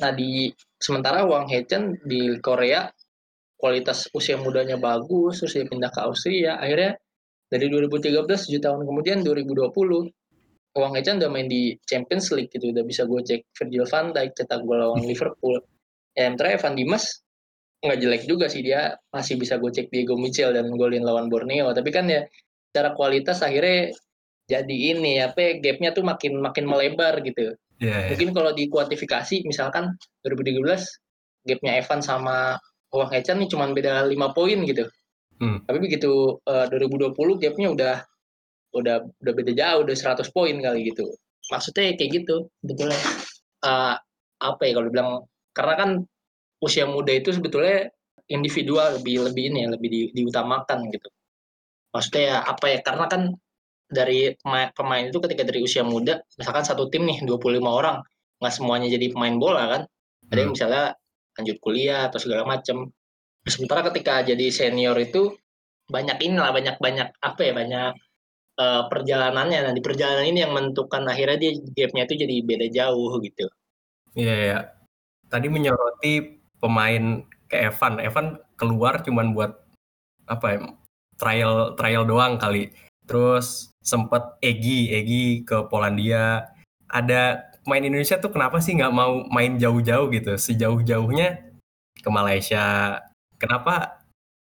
[0.00, 2.88] nah di sementara Wang Hechan di Korea
[3.56, 6.56] kualitas usia mudanya bagus terus dia pindah ke Austria.
[6.56, 6.96] Akhirnya
[7.52, 9.68] dari 2013 7 tahun kemudian 2020
[10.72, 12.72] Wang Hechan udah main di Champions League gitu.
[12.72, 15.60] Udah bisa gue cek Virgil van Dijk cetak gol lawan Liverpool.
[16.16, 17.20] Ya terakhir Van Dimas
[17.82, 21.74] nggak jelek juga sih dia masih bisa gue cek Diego Michel dan golin lawan Borneo
[21.74, 22.22] tapi kan ya
[22.70, 23.90] secara kualitas akhirnya
[24.46, 27.54] jadi ini apa gapnya tuh makin makin melebar gitu.
[27.78, 28.08] Yeah, yeah.
[28.14, 30.62] Mungkin kalau dikuantifikasi misalkan 2013
[31.46, 32.58] gapnya Evan sama
[32.92, 34.84] Wang Echan nih cuma beda 5 poin gitu.
[35.40, 35.64] Hmm.
[35.66, 37.96] Tapi begitu uh, 2020 gapnya udah
[38.72, 41.06] udah udah beda jauh, udah 100 poin kali gitu.
[41.50, 42.98] Maksudnya kayak gitu, betulnya.
[43.62, 43.94] Uh,
[44.42, 45.10] apa ya kalau bilang
[45.54, 45.90] karena kan
[46.62, 47.90] usia muda itu sebetulnya
[48.30, 51.08] individual lebih lebih ini ya, lebih di, diutamakan gitu.
[51.92, 53.22] Maksudnya ya apa ya karena kan
[53.92, 54.32] dari
[54.72, 58.00] pemain itu ketika dari usia muda, misalkan satu tim nih 25 orang,
[58.40, 59.82] nggak semuanya jadi pemain bola kan.
[60.32, 60.56] Ada yang hmm.
[60.56, 60.84] misalnya
[61.36, 62.88] lanjut kuliah atau segala macam.
[63.44, 65.34] Sementara ketika jadi senior itu
[65.90, 67.92] banyak inilah banyak banyak apa ya banyak
[68.56, 69.58] uh, perjalanannya.
[69.68, 73.46] Nah di perjalanan ini yang menentukan akhirnya dia gapnya itu jadi beda jauh gitu.
[74.16, 74.58] Iya ya.
[75.28, 77.98] Tadi menyoroti pemain ke Evan.
[77.98, 79.58] Evan keluar cuman buat
[80.30, 80.58] apa ya
[81.18, 82.70] trial trial doang kali.
[83.04, 86.46] Terus sempat Egi, Egi ke Polandia.
[86.86, 91.50] Ada main Indonesia tuh kenapa sih nggak mau main jauh-jauh gitu, sejauh-jauhnya
[91.98, 92.98] ke Malaysia.
[93.38, 94.06] Kenapa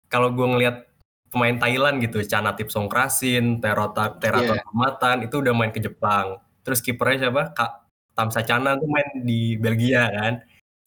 [0.08, 0.88] kalau gue ngelihat
[1.28, 4.72] pemain Thailand gitu, Canatip Songkrasin, Terota Teraton yeah.
[4.72, 6.40] Matan itu udah main ke Jepang.
[6.64, 7.52] Terus kipernya siapa?
[7.52, 7.72] Kak
[8.16, 10.34] Tamsa Cana tuh main di Belgia kan.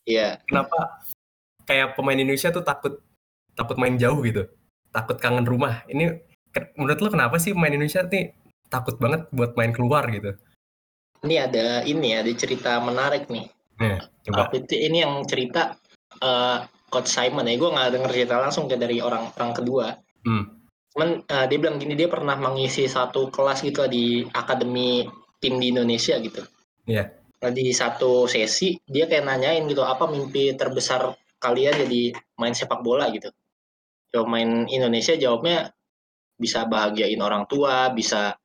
[0.09, 0.17] Iya.
[0.17, 0.31] Yeah.
[0.49, 1.05] Kenapa
[1.71, 2.99] kayak pemain Indonesia tuh takut
[3.55, 4.43] takut main jauh gitu?
[4.91, 5.87] Takut kangen rumah.
[5.87, 6.19] Ini
[6.75, 8.35] menurut lo kenapa sih main Indonesia nih
[8.67, 10.35] takut banget buat main keluar gitu?
[11.23, 13.47] Ini ada ini ada cerita menarik nih.
[13.81, 13.97] Ya,
[14.29, 14.53] coba.
[14.53, 15.79] itu ini yang cerita
[16.19, 17.55] uh, Coach Simon ya.
[17.55, 19.95] Gue nggak denger cerita langsung kayak dari orang orang kedua.
[20.27, 20.59] Hmm.
[20.91, 25.07] Cuman uh, dia bilang gini dia pernah mengisi satu kelas gitu di akademi
[25.39, 26.43] tim di Indonesia gitu.
[26.85, 27.07] Iya.
[27.07, 27.07] Yeah.
[27.41, 31.09] Nah, di satu sesi dia kayak nanyain gitu apa mimpi terbesar
[31.41, 33.33] kalian jadi main sepak bola gitu.
[34.13, 35.73] Coba main Indonesia jawabnya
[36.37, 38.37] bisa bahagiain orang tua, bisa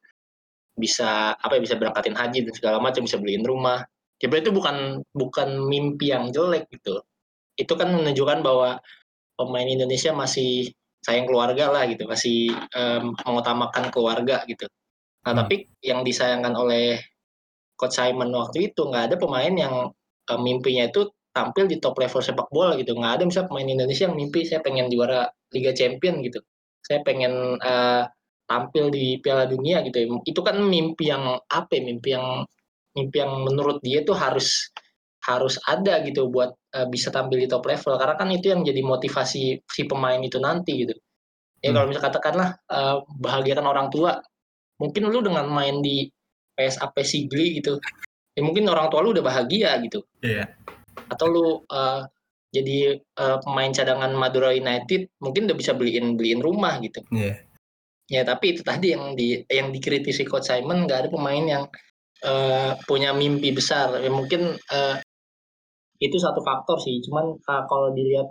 [0.77, 3.85] bisa apa ya bisa berangkatin haji dan segala macam, bisa beliin rumah.
[4.17, 7.05] Jadi itu bukan bukan mimpi yang jelek gitu.
[7.57, 8.81] Itu kan menunjukkan bahwa
[9.37, 10.73] pemain Indonesia masih
[11.05, 14.65] sayang keluarga lah gitu, masih um, mengutamakan keluarga gitu.
[15.25, 15.41] Nah hmm.
[15.45, 17.01] tapi yang disayangkan oleh
[17.77, 19.75] Coach Simon waktu itu nggak ada pemain yang
[20.33, 22.97] um, mimpinya itu tampil di top level sepak bola gitu.
[22.97, 26.41] Nggak ada misalnya pemain Indonesia yang mimpi saya pengen juara Liga Champion gitu
[26.87, 28.07] saya pengen uh,
[28.47, 30.23] tampil di Piala Dunia gitu.
[30.23, 32.47] Itu kan mimpi yang apa ya, mimpi yang
[32.95, 34.71] mimpi yang menurut dia tuh harus
[35.27, 38.79] harus ada gitu buat uh, bisa tampil di top level karena kan itu yang jadi
[38.87, 40.95] motivasi si pemain itu nanti gitu.
[41.61, 41.75] Ya hmm.
[41.75, 44.23] kalau misalnya katakanlah uh, bahagiakan orang tua,
[44.79, 46.07] mungkin lu dengan main di
[46.55, 47.83] PSAP Sigli gitu,
[48.39, 50.07] ya mungkin orang tua lu udah bahagia gitu.
[50.23, 50.47] Iya.
[50.47, 50.76] Yeah.
[51.07, 52.03] Atau lu uh,
[52.51, 57.05] jadi uh, pemain cadangan Madura United, mungkin udah bisa beliin beliin rumah gitu.
[57.13, 57.25] Iya.
[57.25, 57.37] Yeah.
[58.07, 61.65] Ya tapi itu tadi yang di yang dikritisi Coach Simon nggak ada pemain yang
[62.23, 63.99] uh, punya mimpi besar.
[63.99, 64.97] Ya mungkin uh,
[65.99, 67.03] itu satu faktor sih.
[67.03, 68.31] Cuman uh, kalau dilihat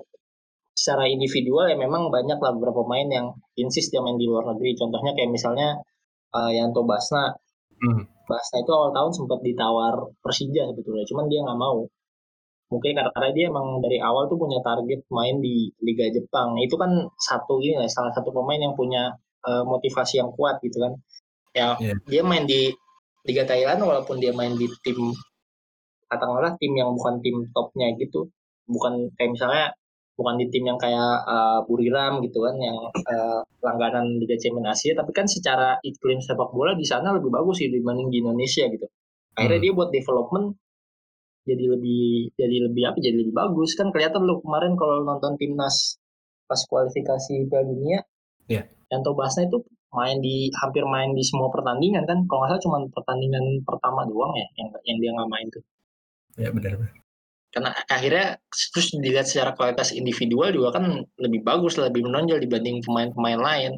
[0.76, 3.28] secara individual ya memang banyak lah beberapa pemain yang
[3.60, 4.80] insist dia main di luar negeri.
[4.80, 5.76] Contohnya kayak misalnya
[6.32, 7.36] uh, Yanto Basna.
[7.76, 8.08] Hmm.
[8.26, 11.84] Basna itu awal tahun sempat ditawar Persija sebetulnya, cuman dia nggak mau.
[12.76, 16.60] Mungkin karena, dia emang dari awal tuh punya target main di Liga Jepang.
[16.60, 19.16] Itu kan satu ini lah, salah satu pemain yang punya
[19.48, 20.94] uh, motivasi yang kuat gitu kan.
[21.56, 21.96] Ya yeah.
[22.04, 22.76] dia main di
[23.24, 25.16] Liga Thailand walaupun dia main di tim
[26.06, 28.30] katakanlah tim yang bukan tim topnya gitu,
[28.70, 29.74] bukan kayak misalnya
[30.16, 34.96] bukan di tim yang kayak uh, Buriram gitu kan yang uh, langganan Liga Champions Asia
[34.96, 38.88] tapi kan secara iklim sepak bola di sana lebih bagus sih dibanding di Indonesia gitu
[39.36, 39.66] akhirnya hmm.
[39.68, 40.56] dia buat development
[41.46, 46.02] jadi lebih jadi lebih apa jadi lebih bagus kan kelihatan lo kemarin kalau nonton timnas
[46.46, 48.00] pas kualifikasi Piala Dunia
[48.50, 48.66] yeah.
[48.90, 49.62] Yanto Basna itu
[49.96, 54.34] main di hampir main di semua pertandingan kan kalau nggak salah cuma pertandingan pertama doang
[54.36, 55.64] ya yang yang dia nggak main tuh
[56.36, 56.94] ya benar benar
[57.56, 58.26] karena akhirnya
[58.76, 63.72] terus dilihat secara kualitas individual juga kan lebih bagus lebih menonjol dibanding pemain-pemain lain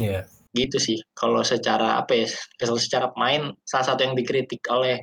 [0.00, 0.10] Iya.
[0.10, 0.24] Yeah.
[0.54, 2.26] gitu sih kalau secara apa ya
[2.62, 5.02] kalau secara pemain salah satu yang dikritik oleh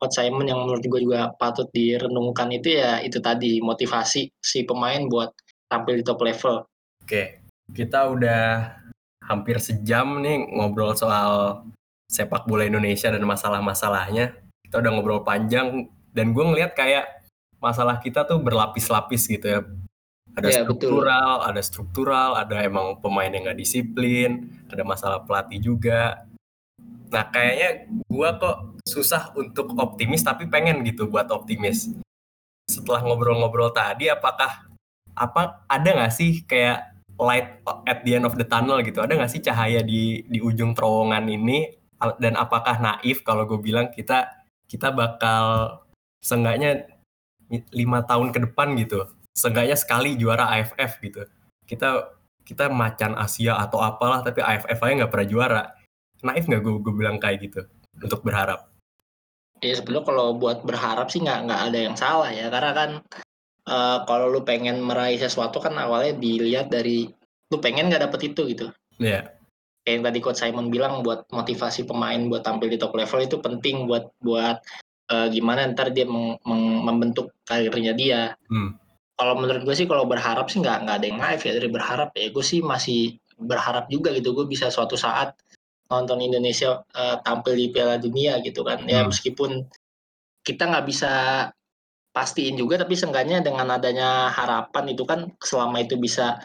[0.00, 5.04] Coach Simon yang menurut gue juga patut direnungkan itu ya itu tadi motivasi si pemain
[5.06, 5.30] buat
[5.68, 6.64] tampil di top level
[7.04, 7.22] oke
[7.76, 8.74] kita udah
[9.28, 11.62] hampir sejam nih ngobrol soal
[12.10, 14.34] sepak bola Indonesia dan masalah-masalahnya
[14.66, 17.20] kita udah ngobrol panjang dan gue ngeliat kayak
[17.60, 19.60] masalah kita tuh berlapis-lapis gitu ya.
[20.30, 21.48] Ada ya, struktural, betul.
[21.50, 26.22] ada struktural, ada emang pemain yang nggak disiplin, ada masalah pelatih juga.
[27.10, 31.90] Nah kayaknya gua kok susah untuk optimis tapi pengen gitu buat optimis.
[32.70, 34.70] Setelah ngobrol-ngobrol tadi, apakah
[35.18, 39.02] apa ada nggak sih kayak light at the end of the tunnel gitu?
[39.02, 41.66] Ada nggak sih cahaya di di ujung terowongan ini?
[42.16, 44.40] Dan apakah naif kalau gue bilang kita
[44.70, 45.76] kita bakal
[46.22, 46.86] seenggaknya
[47.74, 51.26] lima tahun ke depan gitu seenggaknya sekali juara AFF gitu
[51.66, 52.14] kita
[52.46, 55.62] kita macan Asia atau apalah tapi AFF aja nggak pernah juara
[56.26, 57.60] naif nggak gue gue bilang kayak gitu
[58.00, 58.68] untuk berharap
[59.60, 62.90] ya sebelum kalau buat berharap sih nggak nggak ada yang salah ya karena kan
[63.68, 67.08] uh, kalau lu pengen meraih sesuatu kan awalnya dilihat dari
[67.50, 68.66] lu pengen nggak dapet itu gitu
[69.00, 69.10] Iya.
[69.10, 69.22] Yeah.
[69.80, 73.40] Kayak yang tadi coach Simon bilang buat motivasi pemain buat tampil di top level itu
[73.40, 74.60] penting buat buat
[75.08, 78.22] uh, gimana ntar dia meng, meng, membentuk karirnya dia.
[78.52, 78.76] Hmm.
[79.16, 82.12] Kalau menurut gue sih kalau berharap sih nggak nggak ada yang naif ya dari berharap
[82.12, 85.32] ya gue sih masih berharap juga gitu gue bisa suatu saat
[85.90, 88.94] nonton Indonesia uh, tampil di Piala Dunia gitu kan ya, hmm.
[88.94, 89.50] ya meskipun
[90.46, 91.12] kita nggak bisa
[92.10, 96.38] pastiin juga tapi seenggaknya dengan adanya harapan itu kan selama itu bisa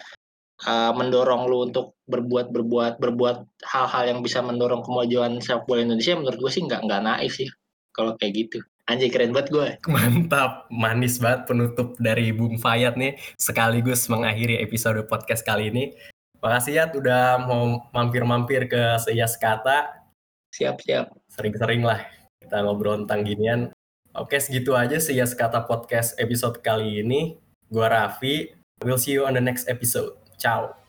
[0.65, 6.13] uh, mendorong lu untuk berbuat berbuat berbuat hal-hal yang bisa mendorong kemajuan sepak bola Indonesia
[6.17, 7.49] menurut gue sih nggak nggak naif sih
[7.95, 8.59] kalau kayak gitu.
[8.85, 9.67] Anjir keren banget gue.
[9.95, 15.97] Mantap, manis banget penutup dari Bung Fayat nih sekaligus mengakhiri episode podcast kali ini.
[16.45, 20.05] Makasih ya udah mau mampir-mampir ke Seias Kata.
[20.53, 21.09] Siap-siap.
[21.25, 22.05] Sering-sering lah
[22.37, 23.73] kita ngobrol tentang ginian.
[24.13, 27.41] Oke, segitu aja Seias Kata podcast episode kali ini.
[27.65, 28.53] Gua Raffi.
[28.85, 30.21] We'll see you on the next episode.
[30.37, 30.84] Ciao.